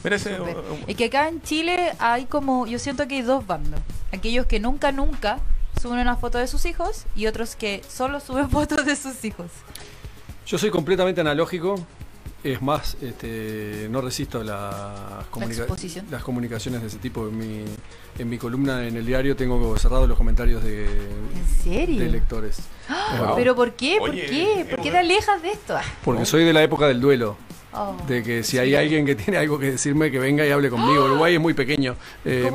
[0.04, 3.80] Uh, uh, Y que acá en Chile hay como, yo siento que hay dos bandos.
[4.12, 5.38] Aquellos que nunca, nunca
[5.80, 9.46] suben una foto de sus hijos y otros que solo suben fotos de sus hijos.
[10.46, 11.74] Yo soy completamente analógico.
[12.44, 15.66] Es más, este, no resisto las, comunica-
[16.08, 17.26] las comunicaciones de ese tipo.
[17.26, 17.64] En mi,
[18.16, 21.98] en mi columna en el diario tengo cerrados los comentarios de, ¿En serio?
[22.00, 22.60] de lectores.
[22.88, 23.32] ¡Ah!
[23.34, 23.96] ¿Pero por qué?
[23.98, 24.66] ¿Por Oye, qué?
[24.70, 25.76] ¿Por qué te alejas de esto?
[26.04, 27.36] Porque soy de la época del duelo.
[27.72, 27.96] Oh.
[28.06, 31.04] De que si hay alguien que tiene algo que decirme, que venga y hable conmigo.
[31.04, 31.96] Uruguay es muy pequeño.
[32.24, 32.50] Eh,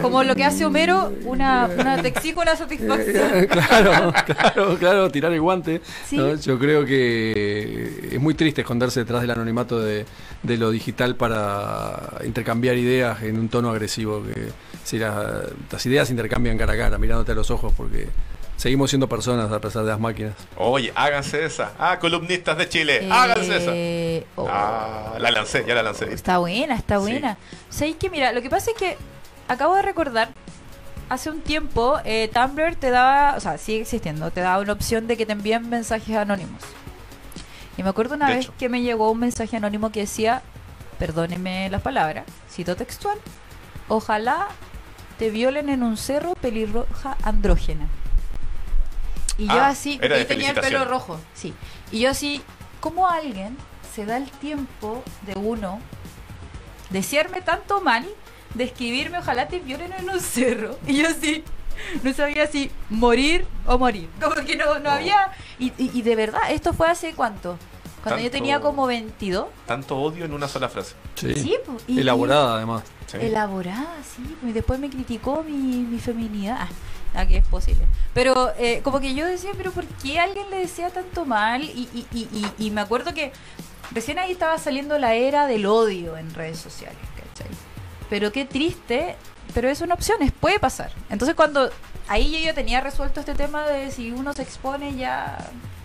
[0.00, 3.30] como lo que hace Homero, una, una te exijo una satisfacción.
[3.36, 5.80] Eh, claro, claro, claro, tirar el guante.
[6.08, 6.16] Sí.
[6.16, 6.34] ¿no?
[6.36, 10.04] Yo creo que es muy triste esconderse detrás del anonimato de,
[10.42, 14.22] de lo digital para intercambiar ideas en un tono agresivo.
[14.24, 14.48] Que
[14.84, 18.08] si la- las ideas se intercambian cara a cara, mirándote a los ojos, porque
[18.56, 20.34] seguimos siendo personas a pesar de las máquinas.
[20.56, 21.72] Oye, háganse esa.
[21.78, 23.70] Ah, columnistas de Chile, háganse esa.
[23.74, 24.46] Eh, oh.
[24.50, 26.12] Ah, la lancé, ya la lancé.
[26.12, 27.02] Está buena, está Sí.
[27.02, 27.36] buena.
[27.70, 28.96] ¿Sabéis que mira, lo que pasa es que
[29.48, 30.30] acabo de recordar,
[31.08, 35.06] hace un tiempo eh, Tumblr te daba, o sea, sigue existiendo, te daba una opción
[35.06, 36.62] de que te envíen mensajes anónimos.
[37.76, 38.54] Y me acuerdo una De vez hecho.
[38.58, 40.42] que me llegó un mensaje anónimo que decía,
[40.98, 43.18] perdóneme las palabras, cito textual,
[43.88, 44.48] ojalá
[45.18, 47.86] te violen en un cerro pelirroja andrógena.
[49.38, 51.52] Y yo Ah, así, era y de tenía el pelo rojo, sí.
[51.92, 52.42] Y yo así,
[52.80, 53.56] ¿cómo alguien
[53.94, 55.80] se da el tiempo de uno
[56.90, 58.06] desearme tanto mal,
[58.54, 60.78] de escribirme ojalá te violen en un cerro?
[60.86, 61.44] Y yo así,
[62.02, 64.08] no sabía si morir o morir.
[64.20, 64.90] Como que no, no No.
[64.90, 65.32] había...
[65.58, 67.58] Y, y- y de verdad, esto fue hace cuánto?
[68.02, 69.46] Cuando yo tenía como 22.
[69.66, 70.94] Tanto odio en una sola frase.
[71.16, 71.52] Sí.
[71.88, 72.84] Y- Elaborada, además.
[73.06, 73.16] Sí.
[73.20, 74.22] Elaborada, sí.
[74.48, 76.68] Y después me criticó mi, mi feminidad.
[77.16, 77.84] Ah, que es posible.
[78.12, 81.62] Pero eh, como que yo decía, pero ¿por qué alguien le decía tanto mal?
[81.64, 83.32] Y, y, y, y- me acuerdo que
[83.92, 87.50] recién ahí estaba saliendo la era del odio en redes sociales, ¿cachai?
[88.10, 89.16] Pero qué triste,
[89.54, 90.92] pero es una opción, es, puede pasar.
[91.08, 91.70] Entonces cuando
[92.08, 95.38] ahí yo ya tenía resuelto este tema de si uno se expone ya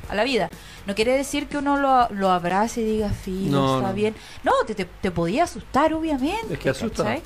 [0.09, 0.49] a la vida.
[0.85, 3.93] No quiere decir que uno lo, lo abrace y diga, filo, No, está no.
[3.95, 4.15] bien.
[4.43, 6.53] No, te, te, te podía asustar, obviamente.
[6.55, 7.17] Es que asusta.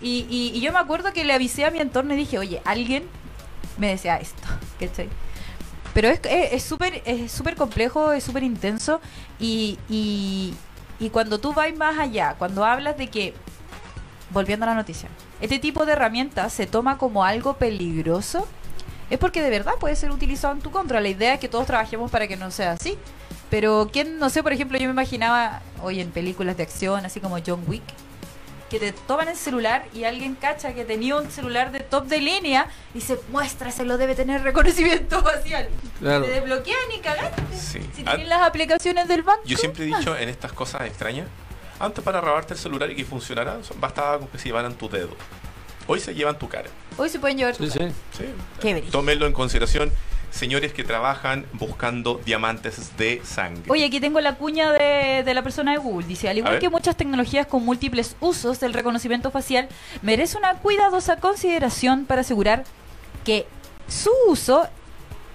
[0.00, 2.62] Y, y, y yo me acuerdo que le avisé a mi entorno y dije, oye,
[2.64, 3.04] alguien
[3.80, 4.42] me desea esto,
[4.78, 5.08] ¿cachai?
[5.92, 9.00] Pero es súper es súper complejo, es súper intenso
[9.40, 10.54] y, y,
[11.00, 13.34] y cuando tú vas más allá, cuando hablas de que,
[14.30, 15.08] volviendo a la noticia,
[15.40, 18.46] este tipo de herramientas se toma como algo peligroso,
[19.08, 21.00] es porque de verdad puede ser utilizado en tu contra.
[21.00, 22.96] La idea es que todos trabajemos para que no sea así.
[23.50, 27.18] Pero quién, no sé, por ejemplo, yo me imaginaba hoy en películas de acción, así
[27.18, 27.82] como John Wick,
[28.70, 32.18] que te toman el celular y alguien cacha que tenía un celular de top de
[32.20, 35.68] línea y se muestra, se lo debe tener reconocimiento facial.
[35.98, 36.24] Claro.
[36.24, 37.42] Te desbloquean y cagaste.
[37.56, 37.80] Sí.
[37.94, 39.42] Si Ah, tienes las aplicaciones del banco.
[39.44, 41.26] Yo siempre he dicho en estas cosas extrañas,
[41.80, 45.10] antes para robarte el celular y que funcionara, bastaba con que se llevaran tu dedo.
[45.86, 46.68] Hoy se llevan tu cara.
[46.96, 47.78] Hoy se pueden llevar tu Sí, sí.
[47.80, 47.90] cara.
[48.16, 48.24] Sí.
[48.60, 48.90] Qué brillo.
[48.92, 49.90] Tómenlo en consideración,
[50.30, 53.64] señores que trabajan buscando diamantes de sangre.
[53.68, 56.06] Oye, aquí tengo la cuña de, de la persona de Google.
[56.06, 59.68] Dice, al igual que muchas tecnologías con múltiples usos del reconocimiento facial,
[60.02, 62.64] merece una cuidadosa consideración para asegurar
[63.24, 63.46] que
[63.88, 64.68] su uso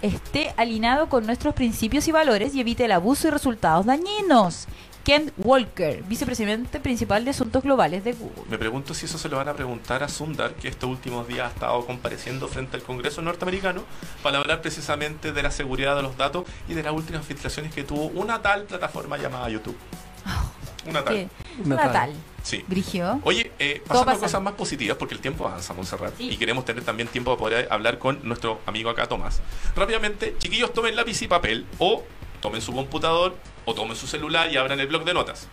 [0.02, 4.68] esté alineado con nuestros principios y valores y evite el abuso y resultados dañinos.
[5.06, 8.42] Kent Walker, vicepresidente principal de Asuntos Globales de Google.
[8.50, 11.46] Me pregunto si eso se lo van a preguntar a Sundar, que estos últimos días
[11.48, 13.84] ha estado compareciendo frente al Congreso norteamericano
[14.24, 17.84] para hablar precisamente de la seguridad de los datos y de las últimas filtraciones que
[17.84, 19.78] tuvo una tal plataforma llamada YouTube.
[20.88, 21.30] Una tal.
[21.64, 21.86] Natal.
[21.88, 22.14] Natal.
[22.44, 22.64] Sí.
[22.68, 23.20] Brigio.
[23.24, 26.30] Oye, eh, pasando a cosas más positivas, porque el tiempo avanza, Montserrat, Sí.
[26.32, 29.42] y queremos tener también tiempo para poder hablar con nuestro amigo acá, Tomás.
[29.76, 32.04] Rápidamente, chiquillos, tomen lápiz y papel, o
[32.40, 35.48] tomen su computador, o tomen su celular y abran el blog de notas.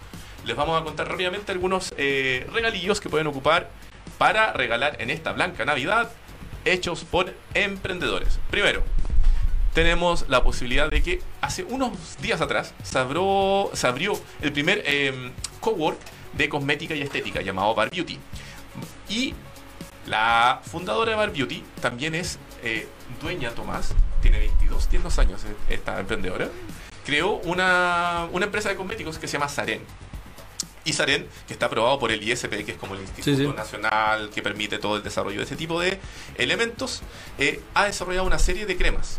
[0.44, 3.70] Les vamos a contar rápidamente algunos eh, regalillos que pueden ocupar
[4.18, 6.10] para regalar en esta blanca Navidad,
[6.64, 8.38] hechos por emprendedores.
[8.50, 8.82] Primero,
[9.74, 14.82] tenemos la posibilidad de que hace unos días atrás se abrió, se abrió el primer
[14.84, 15.98] eh, cowork
[16.34, 18.18] de cosmética y estética llamado Bar Beauty.
[19.08, 19.34] Y
[20.06, 22.88] la fundadora de Bar Beauty también es eh,
[23.20, 26.48] dueña, Tomás, tiene 22, tiene dos años eh, esta emprendedora.
[27.04, 29.82] Creó una, una empresa de cosméticos que se llama Saren.
[30.84, 33.52] Y Saren, que está aprobado por el ISP, que es como el Instituto Sí, sí.
[33.56, 36.00] Nacional que permite todo el desarrollo de ese tipo de
[36.36, 37.02] elementos,
[37.38, 39.18] eh, ha desarrollado una serie de cremas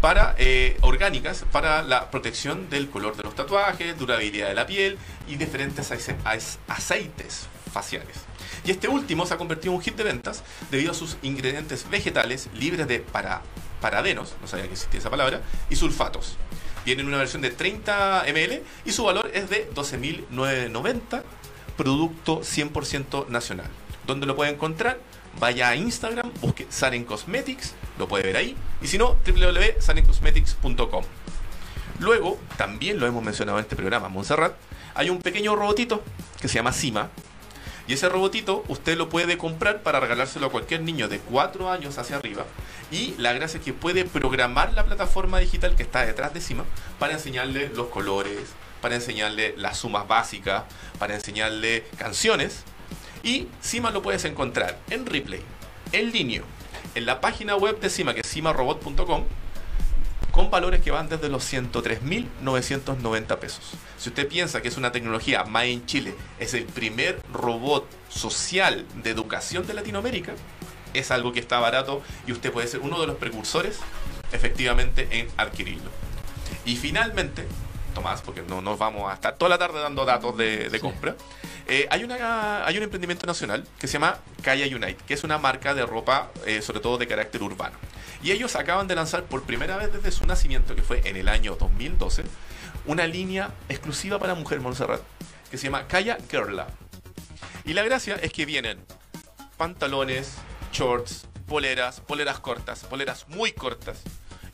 [0.00, 4.98] para eh, orgánicas para la protección del color de los tatuajes, durabilidad de la piel
[5.28, 8.16] y diferentes ace- ace- aceites faciales.
[8.64, 11.88] Y este último se ha convertido en un hit de ventas debido a sus ingredientes
[11.90, 13.42] vegetales libres de para,
[13.80, 16.36] parabenos, no sabía que existía esa palabra, y sulfatos.
[16.84, 21.22] Viene en una versión de 30 ml y su valor es de 12.990,
[21.76, 23.68] producto 100% nacional.
[24.06, 24.98] ¿Dónde lo puede encontrar?
[25.40, 31.04] Vaya a Instagram, busque Saren Cosmetics, lo puede ver ahí, y si no, www.sarencosmetics.com.
[31.98, 34.54] Luego, también lo hemos mencionado en este programa, Montserrat,
[34.94, 36.02] hay un pequeño robotito
[36.40, 37.10] que se llama Sima.
[37.86, 41.98] Y ese robotito usted lo puede comprar para regalárselo a cualquier niño de 4 años
[41.98, 42.46] hacia arriba.
[42.90, 46.64] Y la gracia es que puede programar la plataforma digital que está detrás de Sima
[46.98, 48.40] para enseñarle los colores,
[48.80, 50.64] para enseñarle las sumas básicas,
[50.98, 52.64] para enseñarle canciones.
[53.22, 55.40] Y Sima lo puedes encontrar en replay,
[55.92, 56.42] en línea,
[56.94, 59.24] en la página web de Sima, que es simarobot.com,
[60.30, 63.72] con valores que van desde los 103.990 pesos.
[63.96, 68.84] Si usted piensa que es una tecnología Made in Chile, es el primer robot social
[69.02, 70.34] de educación de Latinoamérica,
[70.94, 73.78] es algo que está barato y usted puede ser uno de los precursores
[74.32, 75.90] efectivamente en adquirirlo.
[76.64, 77.46] Y finalmente,
[77.94, 80.80] Tomás, porque no nos vamos a estar toda la tarde dando datos de, de Sí.
[80.80, 81.14] compra,
[81.66, 85.38] eh, hay, una, hay un emprendimiento nacional que se llama Kaya Unite, que es una
[85.38, 87.76] marca de ropa, eh, sobre todo de carácter urbano.
[88.22, 91.28] Y ellos acaban de lanzar por primera vez desde su nacimiento, que fue en el
[91.28, 92.24] año 2012,
[92.86, 95.00] una línea exclusiva para mujer Montserrat,
[95.50, 96.68] que se llama Kaya Girl Lab.
[97.64, 98.78] Y la gracia es que vienen
[99.56, 100.34] pantalones,
[100.74, 104.02] shorts, poleras, poleras cortas, poleras muy cortas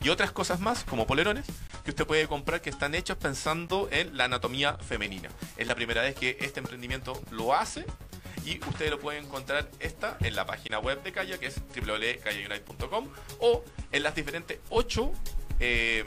[0.03, 1.47] y otras cosas más como polerones
[1.83, 5.31] que usted puede comprar que están hechos pensando en la anatomía femenina.
[5.57, 7.87] Es la primera vez que este emprendimiento lo hace
[8.45, 13.09] y ustedes lo pueden encontrar esta en la página web de Kaya que es www.kayaunite.com
[13.39, 15.13] o en las diferentes ocho
[15.59, 16.05] eh,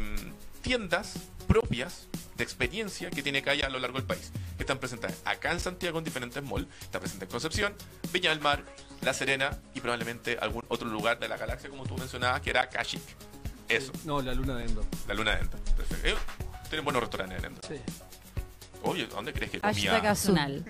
[0.61, 5.21] tiendas propias de experiencia que tiene Kaya a lo largo del país, que están presentes
[5.25, 7.73] acá en Santiago en diferentes malls, está presente en Concepción,
[8.11, 8.63] Viña del Mar,
[9.01, 12.69] La Serena y probablemente algún otro lugar de la galaxia, como tú mencionabas, que era
[12.69, 13.01] Kashik.
[13.69, 14.85] Eso, No, la luna de Endor.
[15.07, 15.57] la luna de Enda.
[15.77, 16.07] Perfecto.
[16.07, 16.15] Eh,
[16.69, 17.61] tienen buenos restaurantes en Enda.
[17.67, 17.75] Sí.
[18.83, 20.63] Oye, ¿dónde crees que Hashtag comía.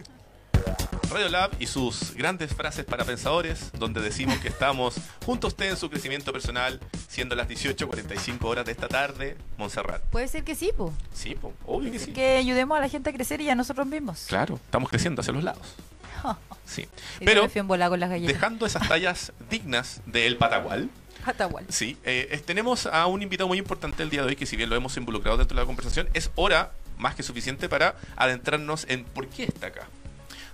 [1.13, 5.69] Radio Lab y sus grandes frases para pensadores, donde decimos que estamos junto a usted
[5.69, 10.01] en su crecimiento personal, siendo las 18.45 horas de esta tarde, Montserrat.
[10.05, 10.91] Puede ser que sí, po.
[11.13, 12.13] Sí, po, obvio que sí.
[12.13, 14.25] Que ayudemos a la gente a crecer y a nosotros mismos.
[14.27, 15.75] Claro, estamos creciendo hacia los lados.
[16.65, 16.87] Sí.
[17.19, 20.89] Y Pero con las dejando esas tallas dignas del Patagual,
[21.25, 21.65] Atahual.
[21.67, 24.69] sí, eh, tenemos a un invitado muy importante el día de hoy, que si bien
[24.69, 29.03] lo hemos involucrado dentro de la conversación, es hora más que suficiente para adentrarnos en
[29.03, 29.87] por qué está acá.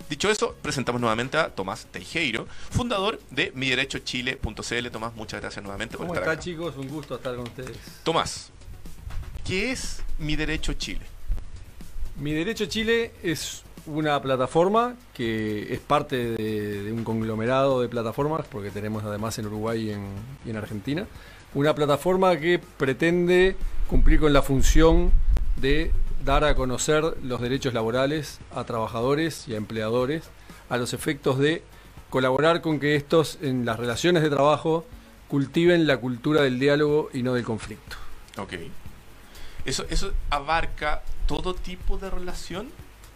[0.09, 4.87] Dicho eso, presentamos nuevamente a Tomás Teijeiro, fundador de miderechochile.cl.
[4.91, 6.41] Tomás, muchas gracias nuevamente por ¿Cómo estar está, acá.
[6.41, 6.75] chicos?
[6.77, 7.77] Un gusto estar con ustedes.
[8.03, 8.49] Tomás,
[9.45, 11.01] ¿qué es Mi Derecho Chile?
[12.19, 18.45] Mi Derecho Chile es una plataforma que es parte de, de un conglomerado de plataformas,
[18.47, 20.07] porque tenemos además en Uruguay y en,
[20.45, 21.05] y en Argentina.
[21.53, 23.55] Una plataforma que pretende
[23.87, 25.11] cumplir con la función
[25.55, 25.91] de
[26.23, 30.23] dar a conocer los derechos laborales a trabajadores y a empleadores
[30.69, 31.63] a los efectos de
[32.09, 34.85] colaborar con que estos, en las relaciones de trabajo,
[35.27, 37.97] cultiven la cultura del diálogo y no del conflicto.
[38.37, 38.53] Ok.
[39.65, 42.69] ¿Eso, eso abarca todo tipo de relación?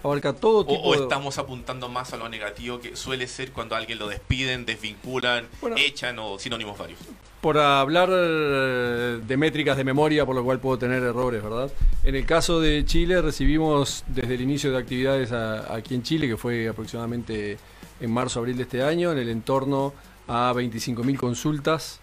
[0.04, 3.76] Abarca todo O, tipo o estamos apuntando más a lo negativo que suele ser cuando
[3.76, 5.76] a alguien lo despiden, desvinculan, Bueno.
[5.80, 7.00] echan o sinónimos varios?
[7.44, 11.70] Por hablar eh, de métricas de memoria, por lo cual puedo tener errores, ¿verdad?
[12.06, 16.26] En el caso de Chile, recibimos desde el inicio de actividades a- aquí en Chile,
[16.30, 17.58] que fue aproximadamente
[18.00, 19.94] en marzo, abril de este año, en el entorno
[20.30, 22.00] a 25.000 consultas.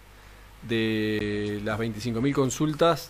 [0.69, 3.09] De las 25.000 consultas,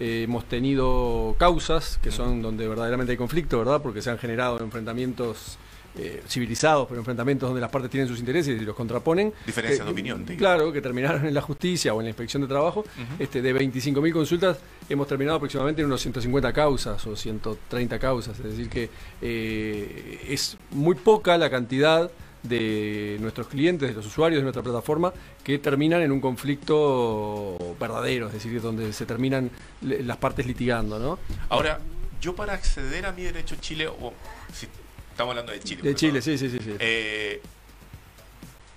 [0.00, 3.80] eh, hemos tenido causas, que son donde verdaderamente hay conflicto, ¿verdad?
[3.80, 5.56] Porque se han generado enfrentamientos
[5.98, 9.32] eh, civilizados, pero enfrentamientos donde las partes tienen sus intereses y los contraponen.
[9.44, 10.24] Diferencias Que- de opinión.
[10.24, 10.38] digo.
[10.38, 12.84] Claro, que terminaron en la justicia o en la inspección de trabajo.
[13.18, 18.38] Este, de 25.000 consultas hemos terminado aproximadamente en unos 150 causas o 130 causas.
[18.38, 18.88] Es decir, que
[19.20, 22.10] eh, es muy poca la cantidad
[22.42, 25.12] de nuestros clientes, de los usuarios de nuestra plataforma,
[25.44, 29.50] que terminan en un conflicto verdadero, es decir, donde se terminan
[29.82, 31.18] las partes litigando, ¿no?
[31.48, 31.80] Ahora,
[32.20, 34.12] yo para acceder a mi derecho Chile, o
[34.52, 34.66] si
[35.20, 35.82] estamos hablando de Chile.
[35.82, 36.58] De Chile, sí, sí, sí.
[36.62, 36.74] sí.
[36.78, 37.40] eh,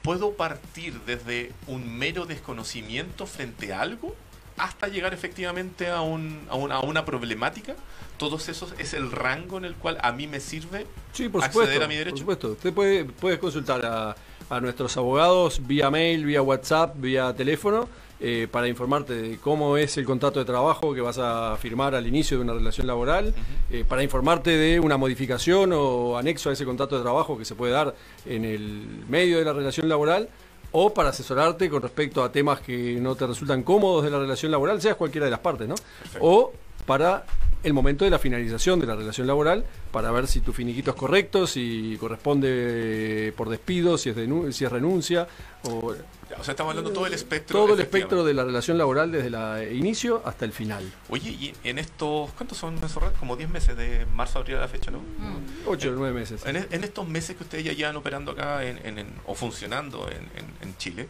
[0.02, 4.16] ¿Puedo partir desde un mero desconocimiento frente a algo
[4.58, 7.76] hasta llegar efectivamente a, un, a, una, a una problemática?
[8.18, 10.86] ¿Todos esos es el rango en el cual a mí me sirve?
[11.14, 11.86] Sí, por acceder supuesto.
[11.86, 12.12] a mi derecho?
[12.16, 12.52] Por supuesto.
[12.52, 14.16] Usted puede, puede consultar a,
[14.50, 17.88] a nuestros abogados vía mail, vía WhatsApp, vía teléfono,
[18.26, 22.08] eh, para informarte de cómo es el contrato de trabajo que vas a firmar al
[22.08, 23.36] inicio de una relación laboral,
[23.70, 27.54] eh, para informarte de una modificación o anexo a ese contrato de trabajo que se
[27.54, 27.94] puede dar
[28.26, 30.30] en el medio de la relación laboral.
[30.72, 34.52] O para asesorarte con respecto a temas que no te resultan cómodos de la relación
[34.52, 35.76] laboral, seas cualquiera de las partes, ¿no?
[36.20, 36.54] O
[36.86, 37.26] para
[37.64, 40.98] el momento de la finalización de la relación laboral, para ver si tu finiquito es
[40.98, 44.16] correcto, si corresponde por despido, si es,
[44.56, 45.28] si es renuncia,
[45.64, 45.94] o
[46.40, 47.60] O sea, estamos hablando todo el espectro.
[47.64, 50.84] todo el espectro de la relación laboral desde el inicio hasta el final.
[51.10, 53.16] Oye, y en estos, ¿cuántos son, Monserrat?
[53.18, 55.00] Como 10 meses de marzo a abril a la fecha, ¿no?
[55.00, 55.68] Mm.
[55.68, 56.46] Ocho o nueve meses.
[56.46, 60.08] En, en estos meses que ustedes ya llevan operando acá en, en- en- o funcionando
[60.10, 61.08] en, en- en Chile,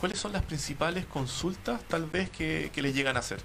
[0.00, 3.38] ¿cuáles son las principales consultas tal vez que, que les llegan a hacer?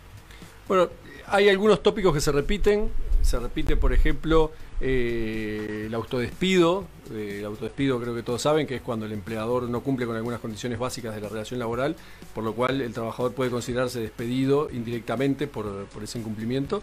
[0.68, 0.90] Bueno,
[1.28, 2.92] hay algunos tópicos que se repiten.
[3.22, 4.52] Se repite, por ejemplo,
[4.82, 6.86] eh, el autodespido.
[7.12, 10.16] Eh, el autodespido creo que todos saben que es cuando el empleador no cumple con
[10.16, 11.96] algunas condiciones básicas de la relación laboral,
[12.34, 16.82] por lo cual el trabajador puede considerarse despedido indirectamente por, ese incumplimiento.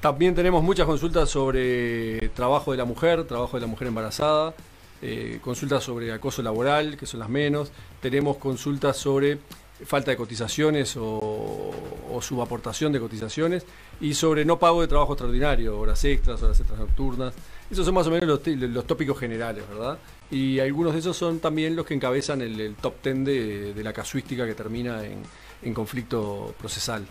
[0.00, 4.52] También tenemos muchas consultas sobre trabajo de la mujer, trabajo de la mujer embarazada,
[5.00, 7.72] eh, consultas sobre acoso laboral, que son las menos.
[8.00, 9.38] Tenemos consultas sobre
[9.86, 11.72] falta de cotizaciones o,
[12.12, 13.64] o subaportación de cotizaciones
[14.02, 17.32] y sobre no pago de trabajo extraordinario, horas extras, horas extras nocturnas.
[17.70, 19.96] Esos son más o menos los, los tópicos generales, ¿verdad?
[20.30, 23.84] Y algunos de esos son también los que encabezan el, el top 10 de, de
[23.84, 25.22] la casuística que termina en,
[25.62, 27.06] en conflicto procesal.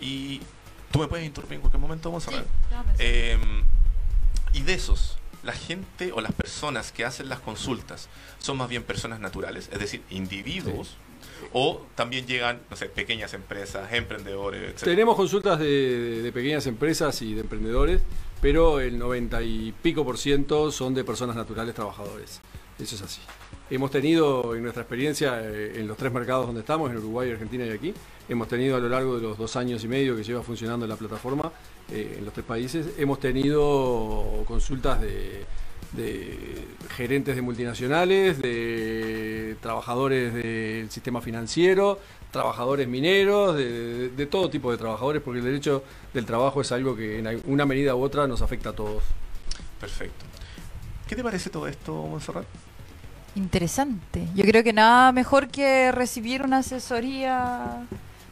[0.00, 0.40] Y
[0.90, 2.44] tú me puedes interrumpir en cualquier momento, vamos a Sí, ver.
[2.98, 3.38] Eh,
[4.54, 8.08] y de esos, la gente o las personas que hacen las consultas
[8.38, 10.96] son más bien personas naturales, es decir, individuos,
[11.52, 14.84] o también llegan, no sé, pequeñas empresas, emprendedores, etc.
[14.84, 18.02] Tenemos consultas de, pequeñas empresas y de emprendedores,
[18.40, 22.40] pero el 90 y pico por ciento son de personas naturales trabajadores.
[22.78, 23.20] Eso es así.
[23.70, 27.64] Hemos tenido en nuestra experiencia eh, en los tres mercados donde estamos, en Uruguay, Argentina
[27.64, 27.94] y aquí,
[28.28, 30.96] hemos tenido a lo largo de los dos años y medio que lleva funcionando la
[30.96, 31.52] plataforma
[31.90, 35.44] eh, en los tres países, hemos tenido consultas de,
[35.96, 41.98] de gerentes de multinacionales, de trabajadores del sistema financiero,
[42.30, 46.72] trabajadores mineros, de, de- de todo tipo de trabajadores, porque el derecho del trabajo es
[46.72, 49.04] algo que en una medida u otra nos afecta a todos.
[49.80, 50.24] Perfecto.
[51.08, 52.44] ¿Qué te parece todo esto, Monserrat?
[53.36, 54.28] Interesante.
[54.34, 57.84] Yo creo que nada mejor que recibir una asesoría.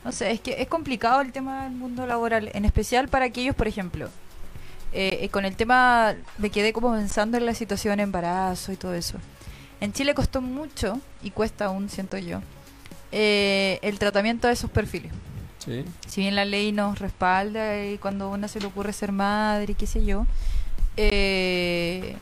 [0.04, 3.54] No sé, es que es complicado el tema del mundo laboral, en especial para aquellos,
[3.54, 4.08] por ejemplo,
[4.92, 8.94] eh, con el tema, me quedé como pensando en la situación de embarazo y todo
[8.94, 9.18] eso.
[9.80, 12.40] En Chile costó mucho, y cuesta aún, siento yo,
[13.10, 15.12] eh, el tratamiento de esos perfiles.
[15.58, 15.84] ¿sí?
[16.06, 19.72] Si bien la ley nos respalda y cuando a una se le ocurre ser madre
[19.72, 20.26] y qué sé yo,
[20.96, 22.16] eh,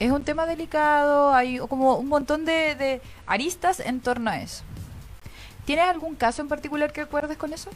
[0.00, 4.64] es un tema delicado, hay como un montón de, de aristas en torno a eso.
[5.64, 7.70] ¿Tienes algún caso en particular que acuerdes con eso?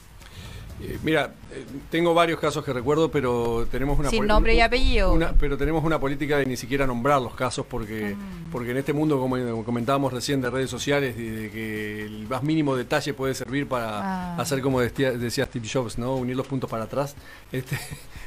[0.78, 5.12] Eh, mira, eh, tengo varios casos que recuerdo, pero tenemos una Sin nombre y apellido.
[5.14, 8.50] una- pero tenemos una política de ni siquiera nombrar los casos porque, Mm.
[8.52, 12.42] porque en este mundo, como comentábamos recién de redes sociales, de, de que el más
[12.42, 14.36] mínimo detalle puede servir para Ah.
[14.38, 16.14] hacer como decía, decía Steve Jobs, ¿no?
[16.16, 17.16] Unir los puntos para atrás.
[17.52, 17.78] Este,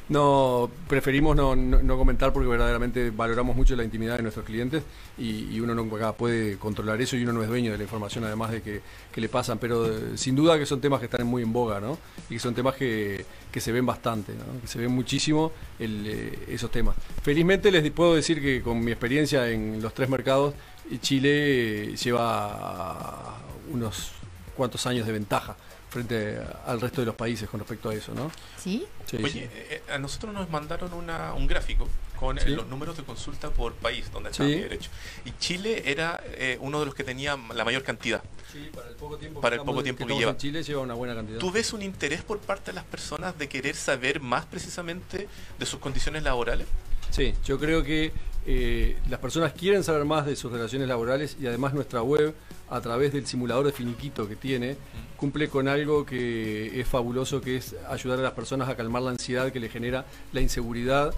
[0.09, 4.83] no preferimos no, no- no comentar porque verdaderamente valoramos mucho la intimidad de nuestros clientes
[5.17, 8.23] y, y uno nunca puede controlar eso y uno no es dueño de la información
[8.23, 8.81] además de que,
[9.11, 11.79] que le pasan, pero eh, sin duda que son temas que están muy en boga,
[11.79, 11.97] ¿no?
[12.29, 14.59] Y que son temas que, que se ven bastante, ¿no?
[14.61, 16.95] Que se ven muchísimo eh, esos temas.
[17.21, 20.53] Felizmente les puedo decir que con mi experiencia en los tres mercados,
[20.91, 23.37] eh, Chile lleva
[23.71, 24.11] unos
[24.55, 25.55] cuantos años de ventaja
[25.89, 28.31] frente a- al resto de los países con respecto a eso, ¿no?
[28.57, 28.85] ¿Sí?
[29.05, 29.39] Sí, Oye, sí.
[29.51, 32.49] eh, a nosotros nos mandaron una- un gráfico con eh, Sí.
[32.49, 34.49] los números de consulta por país, donde está Sí.
[34.55, 34.89] mi derecho.
[35.25, 38.21] Y Chile era eh, uno de los que tenía la mayor cantidad.
[38.51, 40.31] Sí, para el poco tiempo Para que el poco tiempo que estamos lleva.
[40.31, 41.39] en Chile lleva una buena cantidad.
[41.39, 45.27] ¿Tú ves un interés por parte de las personas de querer saber más precisamente
[45.57, 46.67] de sus condiciones laborales?
[47.11, 48.11] Sí, yo creo que
[48.45, 52.33] eh, las personas quieren saber más de sus relaciones laborales y además nuestra web,
[52.69, 54.77] a través del simulador de finiquito que tiene,
[55.17, 59.11] cumple con algo que es fabuloso, que es ayudar a las personas a calmar la
[59.11, 61.13] ansiedad que le genera la inseguridad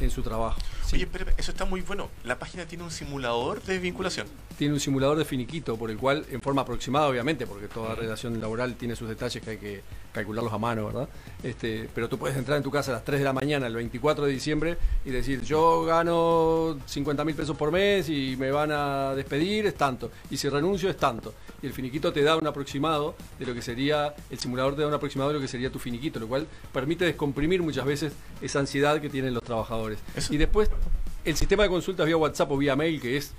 [0.00, 0.60] en su trabajo.
[0.86, 0.96] Sí.
[0.96, 2.10] Oye, pero eso está muy bueno.
[2.24, 4.26] La página tiene un simulador de vinculación.
[4.58, 8.40] tiene un simulador de finiquito por el cual, en forma aproximada obviamente, porque toda relación
[8.40, 9.82] laboral tiene sus detalles que hay que
[10.12, 11.08] calcularlos a mano, ¿verdad?
[11.42, 13.74] Este, pero tú puedes entrar en tu casa a las 3 de la mañana, el
[13.74, 18.70] 24 de diciembre, y decir, yo gano 50 mil pesos por mes y me van
[18.72, 20.10] a despedir, es tanto.
[20.30, 21.32] Y si renuncio, es tanto.
[21.62, 24.88] Y el finiquito te da un aproximado de lo que sería, el simulador te da
[24.88, 28.58] un aproximado de lo que sería tu finiquito, lo cual permite descomprimir muchas veces esa
[28.60, 29.98] ansiedad que tienen los trabajadores.
[30.14, 30.70] Eso- Y después,
[31.24, 33.32] el sistema de consultas vía WhatsApp o vía mail, que es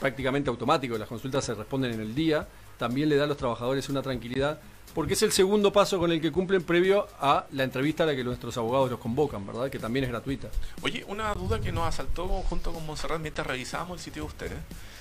[0.00, 2.46] prácticamente automático, las consultas se responden en el día,
[2.78, 4.60] también le da a los trabajadores una tranquilidad,
[4.96, 8.16] porque es el segundo paso con el que cumplen previo a la entrevista a la
[8.16, 9.68] que nuestros abogados los convocan, ¿verdad?
[9.70, 10.48] Que también es gratuita.
[10.80, 14.58] Oye, una duda que nos asaltó junto con Monserrat mientras revisábamos el sitio de ustedes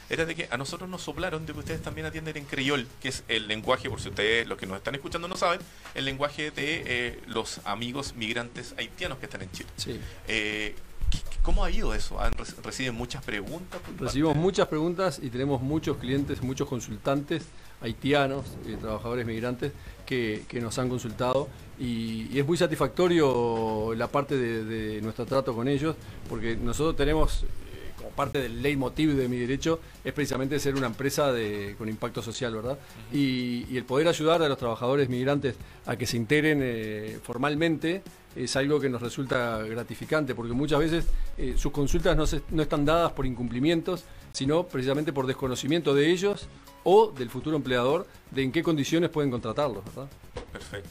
[0.10, 3.08] era de que a nosotros nos soplaron de que ustedes también atienden en creyol, que
[3.08, 5.60] es el lenguaje, por si ustedes, los que nos están escuchando no saben,
[5.96, 9.70] el lenguaje de eh, los amigos migrantes haitianos que están en Chile.
[9.78, 10.00] Sí.
[10.28, 10.76] Eh,
[11.10, 12.20] ¿qué- qué- ¿Cómo ha ido eso?
[12.20, 13.80] ¿Han reci- ¿Reciben muchas preguntas?
[14.00, 17.46] Recibimos parte- muchas preguntas y tenemos muchos clientes, muchos consultantes
[17.86, 19.72] haitianos, eh, trabajadores migrantes
[20.06, 21.48] que, que nos han consultado
[21.80, 25.96] y, y es muy satisfactorio la parte de, de nuestro trato con ellos
[26.30, 27.46] porque nosotros tenemos eh,
[27.98, 32.22] como parte del leitmotiv de mi derecho es precisamente ser una empresa de, con impacto
[32.22, 32.78] social, ¿verdad?
[33.12, 35.56] y, y el poder ayudar a los trabajadores migrantes
[35.86, 38.02] a que se integren eh, formalmente
[38.36, 41.06] es algo que nos resulta gratificante, porque muchas veces
[41.38, 46.12] eh, sus consultas no, se- no están dadas por incumplimientos, sino precisamente por desconocimiento de
[46.12, 46.48] ellos
[46.86, 50.08] o del futuro empleador de en qué condiciones pueden contratarlos, ¿verdad?
[50.54, 50.90] Perfecto.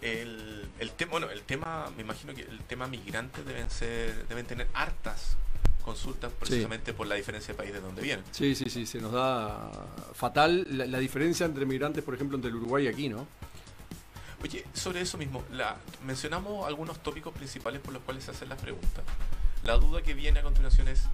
[0.00, 4.46] El, el tema, bueno, el tema, me imagino que el tema migrante deben ser, deben
[4.46, 5.36] tener hartas
[5.82, 8.24] consultas precisamente por la diferencia de país de donde vienen.
[8.30, 9.70] Sí, sí, sí, se nos da
[10.14, 13.26] fatal la, la diferencia entre migrantes, por ejemplo, entre el Uruguay y aquí, ¿no?
[14.42, 18.60] Oye, sobre eso mismo, la, mencionamos algunos tópicos principales por los cuales se hacen las
[18.60, 19.02] preguntas.
[19.64, 21.04] La duda que viene a continuación es,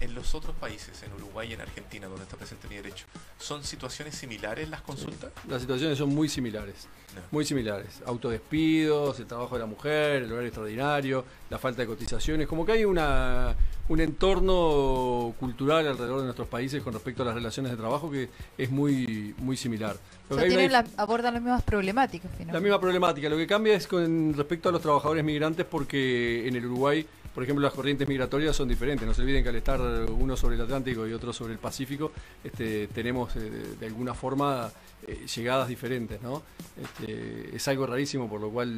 [0.00, 3.04] en los otros países, en Uruguay y en Argentina, donde está presente mi derecho,
[3.38, 5.30] ¿son situaciones similares las consultas?
[5.48, 6.86] Las situaciones son muy similares.
[7.14, 7.22] No.
[7.30, 8.02] Muy similares.
[8.06, 12.46] Autodespidos, el trabajo de la mujer, el horario extraordinario, la falta de cotizaciones.
[12.46, 13.56] Como que hay una,
[13.88, 18.28] un entorno cultural alrededor de nuestros países con respecto a las relaciones de trabajo que
[18.56, 19.96] es muy, muy similar.
[20.30, 22.30] O sea, tienen la- abordan las mismas problemáticas.
[22.46, 23.28] la misma problemática.
[23.28, 27.42] Lo que cambia es con respecto a los trabajadores migrantes porque en el Uruguay, por
[27.42, 29.06] ejemplo, las corrientes migratorias son diferentes.
[29.06, 32.12] No se olviden que al estar uno sobre el Atlántico y otro sobre el Pacífico,
[32.42, 34.70] este, tenemos eh, de, alguna forma
[35.06, 36.42] eh, llegadas diferentes, ¿no?
[36.82, 38.68] Este, es algo rarísimo, por lo cual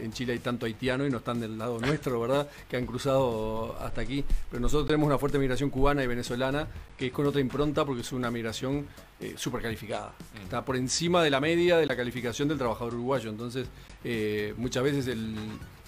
[0.00, 2.48] en Chile hay tanto haitiano y no están del lado nuestro, ¿verdad?
[2.68, 4.24] Que han cruzado hasta aquí.
[4.50, 8.02] Pero nosotros tenemos una fuerte migración cubana y venezolana que es con otra impronta porque
[8.02, 8.86] es una migración
[9.20, 10.14] eh, súper calificada.
[10.34, 10.42] Mm.
[10.44, 13.30] Está por encima de la media de la calificación del trabajador uruguayo.
[13.30, 13.68] Entonces,
[14.04, 15.34] eh, muchas veces el,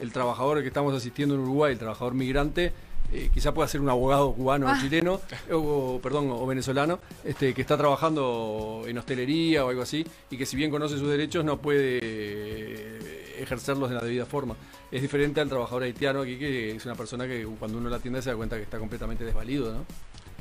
[0.02, 2.72] el trabajador que estamos asistiendo en Uruguay, el trabajador migrante,
[3.12, 5.20] eh, quizá pueda ser un abogado cubano o chileno,
[5.52, 10.44] o, perdón, o venezolano, este, que está trabajando en hostelería o algo así, y que
[10.46, 14.56] si bien conoce sus derechos no puede eh, ejercerlos de la debida forma.
[14.90, 18.20] Es diferente al trabajador haitiano aquí, que es una persona que cuando uno la atiende
[18.22, 19.84] se da cuenta que está completamente desvalido, ¿no?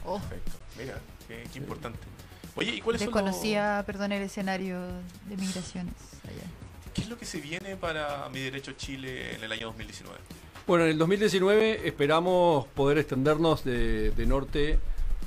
[0.05, 0.51] Oh, Perfecto.
[0.79, 1.99] Mira, qué, qué importante.
[2.55, 4.79] Oye, ¿y cuáles son los- desconocía, perdón, el escenario
[5.27, 5.93] de migraciones
[6.23, 6.49] allá.
[6.93, 10.17] ¿Qué es lo que se viene para Mi Derecho Chile en el año 2019?
[10.67, 14.77] Bueno, en el 2019 esperamos poder extendernos de, norte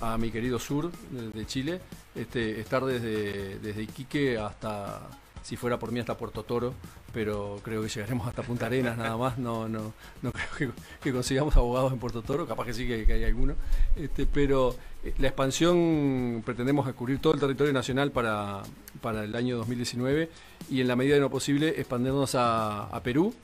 [0.01, 1.81] a mi querido sur de, Chile,
[2.15, 5.09] este, estar desde, desde Iquique hasta
[5.43, 6.73] si fuera por mí hasta Puerto Toro,
[7.13, 9.93] pero creo que llegaremos hasta Punta Arenas nada más, no, no,
[10.23, 13.55] no creo que, consigamos abogados en Puerto Toro, capaz que sí que, hay alguno,
[13.95, 18.63] este, pero eh, la expansión pretendemos cubrir todo el territorio nacional para,
[19.05, 20.31] para el año 2019
[20.71, 23.35] y en la medida de lo posible expandirnos a, a Perú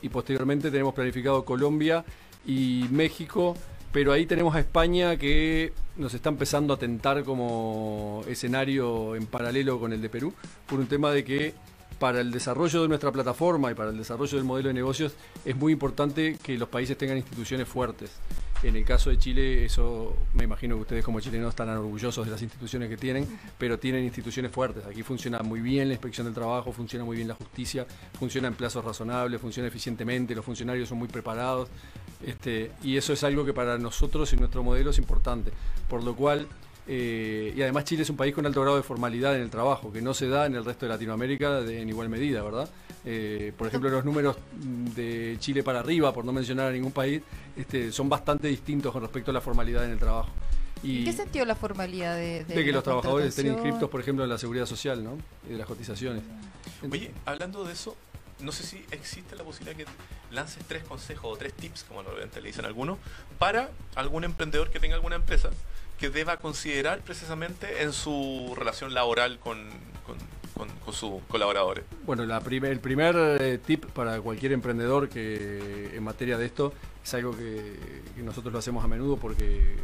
[0.00, 2.04] y posteriormente tenemos planificado Colombia
[2.46, 3.56] y México
[3.92, 9.80] pero ahí tenemos a España que nos está empezando a tentar como escenario en paralelo
[9.80, 10.32] con el de Perú,
[10.68, 11.54] por un tema de que
[11.98, 15.56] para el desarrollo de nuestra plataforma y para el desarrollo del modelo de negocios es
[15.56, 18.12] muy importante que los países tengan instituciones fuertes.
[18.62, 22.32] En el caso de Chile, eso me imagino que ustedes como chilenos están orgullosos de
[22.32, 24.84] las instituciones que tienen, pero tienen instituciones fuertes.
[24.84, 27.86] Aquí funciona muy bien la inspección del trabajo, funciona muy bien la justicia,
[28.18, 31.70] funciona en plazos razonables, funciona eficientemente, los funcionarios son muy preparados.
[32.22, 35.52] Este, y eso es algo que para nosotros y nuestro modelo es importante.
[35.88, 36.46] Por lo cual,
[36.92, 39.92] eh, y además Chile es un país con alto grado de formalidad en el trabajo,
[39.92, 42.68] que no se da en el resto de Latinoamérica en igual medida, ¿verdad?
[43.04, 47.22] Eh, por ejemplo, los números de Chile para arriba, por no mencionar a ningún país,
[47.56, 50.30] este, son bastante distintos con respecto a la formalidad en el trabajo.
[50.82, 54.24] Y ¿En qué sentido la formalidad de, de, que los trabajadores estén inscriptos, por ejemplo,
[54.24, 55.16] en la seguridad social, ¿no?
[55.48, 56.24] Y de las cotizaciones.
[56.90, 57.96] Oye, hablando de eso,
[58.40, 59.84] no sé si existe la posibilidad que
[60.34, 62.98] lances tres consejos o tres tips, como normalmente le dicen algunos,
[63.38, 65.50] para algún emprendedor que tenga alguna empresa
[66.00, 69.68] que deba considerar precisamente en su relación laboral con,
[70.92, 71.84] sus colaboradores?
[72.04, 76.72] Bueno, la el primer eh, tip para cualquier emprendedor que en materia de esto
[77.04, 79.76] es algo que, nosotros lo hacemos a menudo porque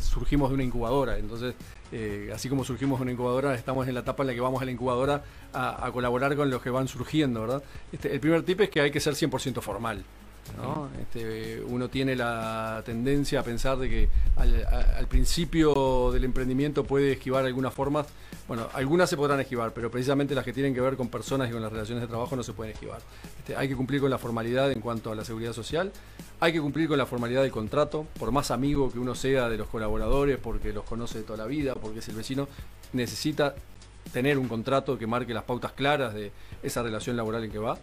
[0.00, 1.54] surgimos de una incubadora, entonces
[1.92, 4.60] eh, así como surgimos de una incubadora, estamos en la etapa en la que vamos
[4.60, 5.22] a la incubadora
[5.52, 7.62] a, colaborar con los que van surgiendo, ¿verdad?
[7.92, 10.04] Este, el primer tip es que hay que ser 100% formal.
[11.00, 17.44] Este, uno tiene la tendencia a pensar de que al, principio del emprendimiento puede esquivar
[17.44, 18.06] algunas formas.
[18.48, 21.52] Bueno, algunas se podrán esquivar, pero precisamente las que tienen que ver con personas y
[21.52, 23.00] con las relaciones de trabajo no se pueden esquivar.
[23.38, 25.92] Este, hay que cumplir con la formalidad en cuanto a la seguridad social,
[26.38, 29.56] hay que cumplir con la formalidad del contrato, por más amigo que uno sea de
[29.56, 32.46] los colaboradores, porque los conoce de toda la vida, porque es el vecino,
[32.92, 33.54] necesita
[34.12, 36.32] tener un contrato que marque las pautas claras de
[36.62, 37.78] esa relación laboral en que va.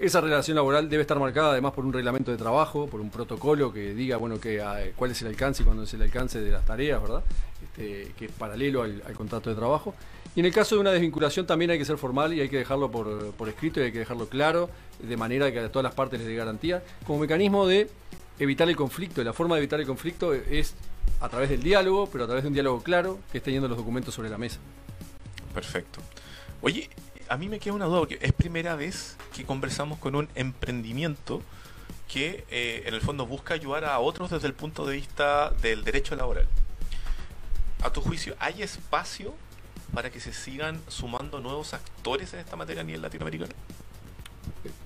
[0.00, 3.70] Esa relación laboral debe estar marcada además por un reglamento de trabajo, por un protocolo
[3.70, 6.64] que diga bueno ah, cuál es el alcance y cuándo es el alcance de las
[6.64, 7.22] tareas, ¿verdad?
[7.62, 9.94] Este, que es paralelo al, contrato de trabajo.
[10.34, 12.56] Y en el caso de una desvinculación también hay que ser formal y hay que
[12.56, 14.70] dejarlo por, escrito y hay que dejarlo claro,
[15.00, 17.90] de manera que a todas las partes les dé garantía, como mecanismo de
[18.38, 19.22] evitar el conflicto.
[19.22, 20.76] La forma de evitar el conflicto es
[21.20, 23.76] a través del diálogo, pero a través de un diálogo claro que esté teniendo los
[23.76, 24.60] documentos sobre la mesa.
[25.52, 26.00] Perfecto.
[26.62, 26.88] Oye,
[27.30, 31.42] a mí me queda una duda, porque es primera vez que conversamos con un emprendimiento
[32.12, 35.84] que eh, en el fondo busca ayudar a otros desde el punto de vista del
[35.84, 36.46] derecho laboral.
[37.84, 39.32] A tu juicio, ¿hay espacio
[39.94, 43.52] para que se sigan sumando nuevos actores en esta materia a nivel latinoamericano?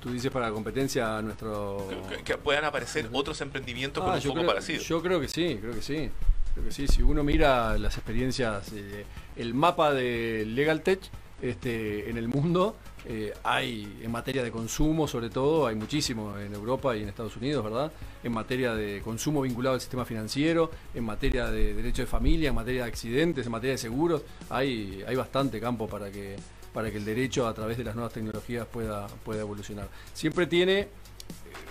[0.01, 1.89] Tú dices para la competencia nuestro...
[2.27, 4.83] Que, puedan aparecer otros emprendimientos con ah, un foco parecido.
[4.83, 6.11] Yo creo que sí, creo que sí.
[6.53, 11.01] Creo que sí, si uno mira las experiencias, eh, el mapa de Legal Tech
[11.45, 12.77] este, en el mundo.
[13.07, 17.37] Eh, hay, en materia de consumo sobre todo, hay muchísimo en Europa y en Estados
[17.37, 17.93] Unidos, ¿verdad?
[18.23, 22.55] En materia de consumo vinculado al sistema financiero, en materia de derecho de familia, en
[22.55, 26.37] materia de accidentes, en materia de seguros, hay, hay bastante campo para que,
[26.73, 29.89] para que el derecho a través de las nuevas tecnologías pueda, pueda evolucionar.
[30.15, 30.89] Siempre tiene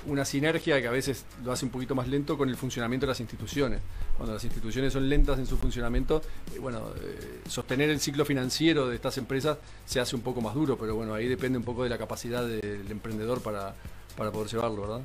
[0.06, 3.12] una sinergia que a veces lo hace un poquito más lento con el funcionamiento de
[3.12, 3.82] las instituciones.
[4.18, 6.22] Cuando las instituciones son lentas en su funcionamiento,
[6.54, 10.54] eh, bueno, eh, sostener el ciclo financiero de estas empresas se hace un poco más
[10.54, 13.76] duro, pero bueno, ahí depende un poco de la capacidad del emprendedor para,
[14.18, 15.02] para poder llevarlo, ¿verdad?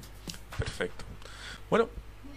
[0.58, 1.04] Perfecto.
[1.70, 1.88] Bueno,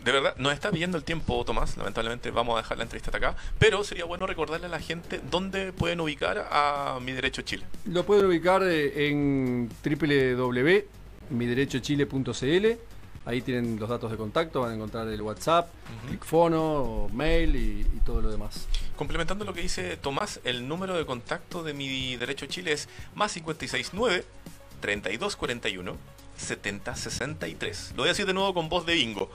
[0.04, 1.78] de verdad, nos está viendo el tiempo, Tomás.
[1.78, 3.38] Lamentablemente vamos a dejar la entrevista hasta acá.
[3.60, 7.66] Pero sería bueno recordarle a la gente dónde pueden ubicar a Mi Derecho Chile.
[7.86, 11.01] Lo pueden ubicar eh, en www
[11.32, 12.68] miderechochile.cl.
[13.24, 15.70] Ahí tienen los datos de contacto, van a encontrar el WhatsApp,
[16.32, 18.68] uh mail y, todo lo demás.
[18.96, 23.34] Complementando lo que dice Tomás, el número de contacto de Mi Derecho Chile es más
[23.34, 24.26] 569
[24.80, 25.98] 3241
[26.36, 27.92] 7063.
[27.92, 29.30] Lo voy a decir de nuevo con voz de bingo.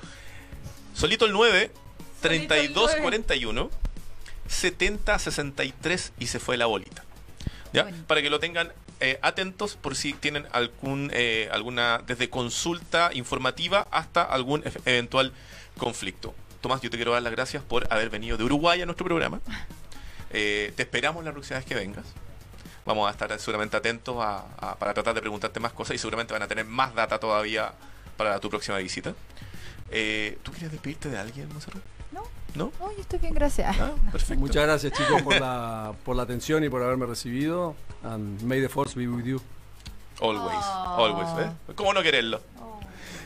[0.93, 1.71] Solito el 9
[2.21, 3.71] 3241
[4.49, 7.05] 7063 y se fue la bolita.
[7.73, 7.89] ¿Ya?
[8.07, 13.87] Para que lo tengan eh, atentos por si tienen algún eh, alguna desde consulta informativa
[13.91, 15.33] hasta algún eventual
[15.77, 16.35] conflicto.
[16.63, 19.41] Tomás, yo te quiero dar las gracias por haber venido de Uruguay a nuestro programa.
[20.31, 22.07] Eh, te esperamos la próxima vez que vengas.
[22.87, 26.49] Vamos a estar seguramente atentos para tratar de preguntarte más cosas y seguramente van a
[26.49, 27.75] tener más data todavía
[28.17, 29.11] para tu próxima visita.
[29.11, 31.83] ¿Tú quieres despedirte de alguien, Monserrat?
[32.13, 32.23] No.
[32.55, 32.73] ¿No?
[32.81, 33.77] No, yo estoy bien, gracias.
[33.79, 33.93] Ah,
[34.37, 37.77] Muchas gracias, chicos, por la, por la atención y por haberme recibido.
[38.03, 39.41] And may the force be with you.
[40.21, 41.05] Always, Oh.
[41.05, 41.29] always.
[41.47, 41.51] ¿eh?
[41.75, 42.41] ¿Cómo no quererlo?
[42.61, 42.81] Oh.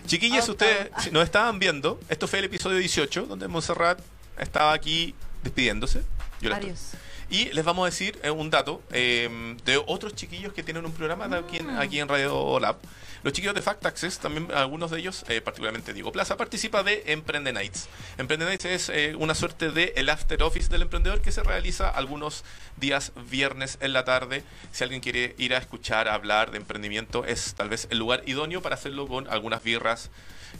[0.06, 0.52] Chiquillos, Auto.
[0.52, 2.00] ustedes si nos estaban viendo.
[2.08, 4.00] Esto fue el episodio 18, donde Montserrat
[4.38, 6.02] estaba aquí despidiéndose.
[6.40, 6.92] Yo Adiós.
[7.28, 10.92] Y les vamos a decir eh, un dato eh, de otros chiquillos que tienen un
[10.92, 11.78] programa de aquí, en, Mm.
[11.78, 12.76] aquí en Radio Lab.
[13.22, 17.02] Los chiquillos de Fact Access, también algunos de ellos, eh, particularmente Diego Plaza, participa de
[17.06, 17.88] Emprende Nights.
[18.16, 21.90] Emprende Nights es eh, una suerte de el after office del emprendedor que se realiza
[21.90, 22.44] algunos
[22.78, 24.42] días viernes en la tarde.
[24.72, 28.22] Si alguien quiere ir a escuchar, a hablar de emprendimiento, es tal vez el lugar
[28.26, 30.10] idóneo para hacerlo con algunas birras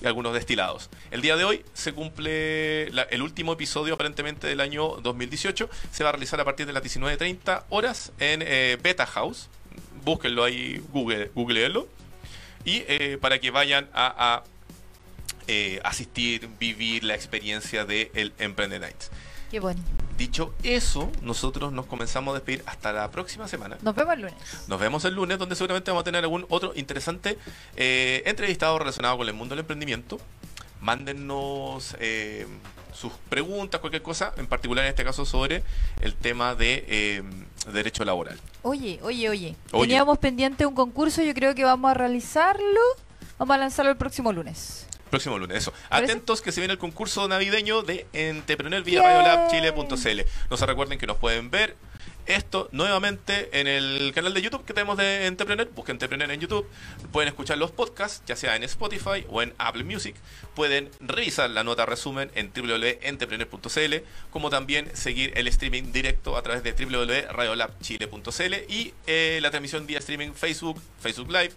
[0.03, 0.91] y algunos destilados.
[1.11, 5.69] El día de hoy se cumple la- el último episodio aparentemente del año 2018.
[5.91, 9.49] Se va a realizar a partir de las 19.30 horas en eh, Beta House.
[10.05, 11.89] Búsquenlo ahí, Google, googleenlo.
[12.65, 14.45] Y eh, para que vayan a, a,
[15.47, 19.11] eh, asistir, vivir la experiencia de el Emprende Nights.
[19.51, 19.83] Qué bonito.
[20.17, 23.79] Dicho eso, nosotros nos comenzamos a despedir hasta la próxima semana.
[23.81, 24.35] Nos vemos el lunes.
[24.69, 27.39] Nos vemos el lunes, donde seguramente vamos a tener algún otro interesante
[27.77, 30.21] eh, entrevistado relacionado con el mundo del emprendimiento.
[30.81, 31.97] Mándennos
[33.01, 35.63] sus preguntas, cualquier cosa, en particular en este caso sobre
[36.03, 37.23] el tema de eh,
[37.73, 38.39] derecho laboral.
[38.63, 39.89] Oye, oye, oye, Oye.
[39.89, 42.81] Teníamos pendiente un concurso, yo creo que vamos a realizarlo.
[43.39, 44.87] Vamos a lanzarlo el próximo lunes.
[45.09, 45.73] Próximo lunes, eso.
[45.89, 50.21] Atentos que se viene el concurso navideño de Entrepreneur vía radiolabchile.cl.
[50.51, 51.77] No se recuerden que nos pueden ver
[52.27, 55.69] esto nuevamente en el canal de YouTube que tenemos de Entrepreneur.
[55.75, 56.67] Busquen Entrepreneur en YouTube.
[57.13, 60.17] Pueden escuchar los podcasts, ya sea en Spotify o en Apple Music.
[60.55, 63.95] Pueden revisar la nota resumen en www.entrepreneur.cl,
[64.31, 69.99] como también seguir el streaming directo a través de www.radiolabchile.cl y eh, la transmisión vía
[69.99, 71.53] streaming Facebook, Facebook Live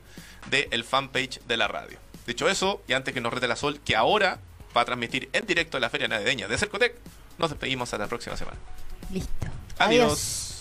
[0.49, 1.97] de el fanpage de la radio.
[2.25, 4.39] Dicho eso, y antes que nos rete la Sol, que ahora
[4.75, 6.95] va a transmitir en directo la Feria Navideña de Cercotec,
[7.37, 8.57] nos despedimos hasta la próxima semana.
[9.11, 9.31] Listo.
[9.77, 10.52] Adiós.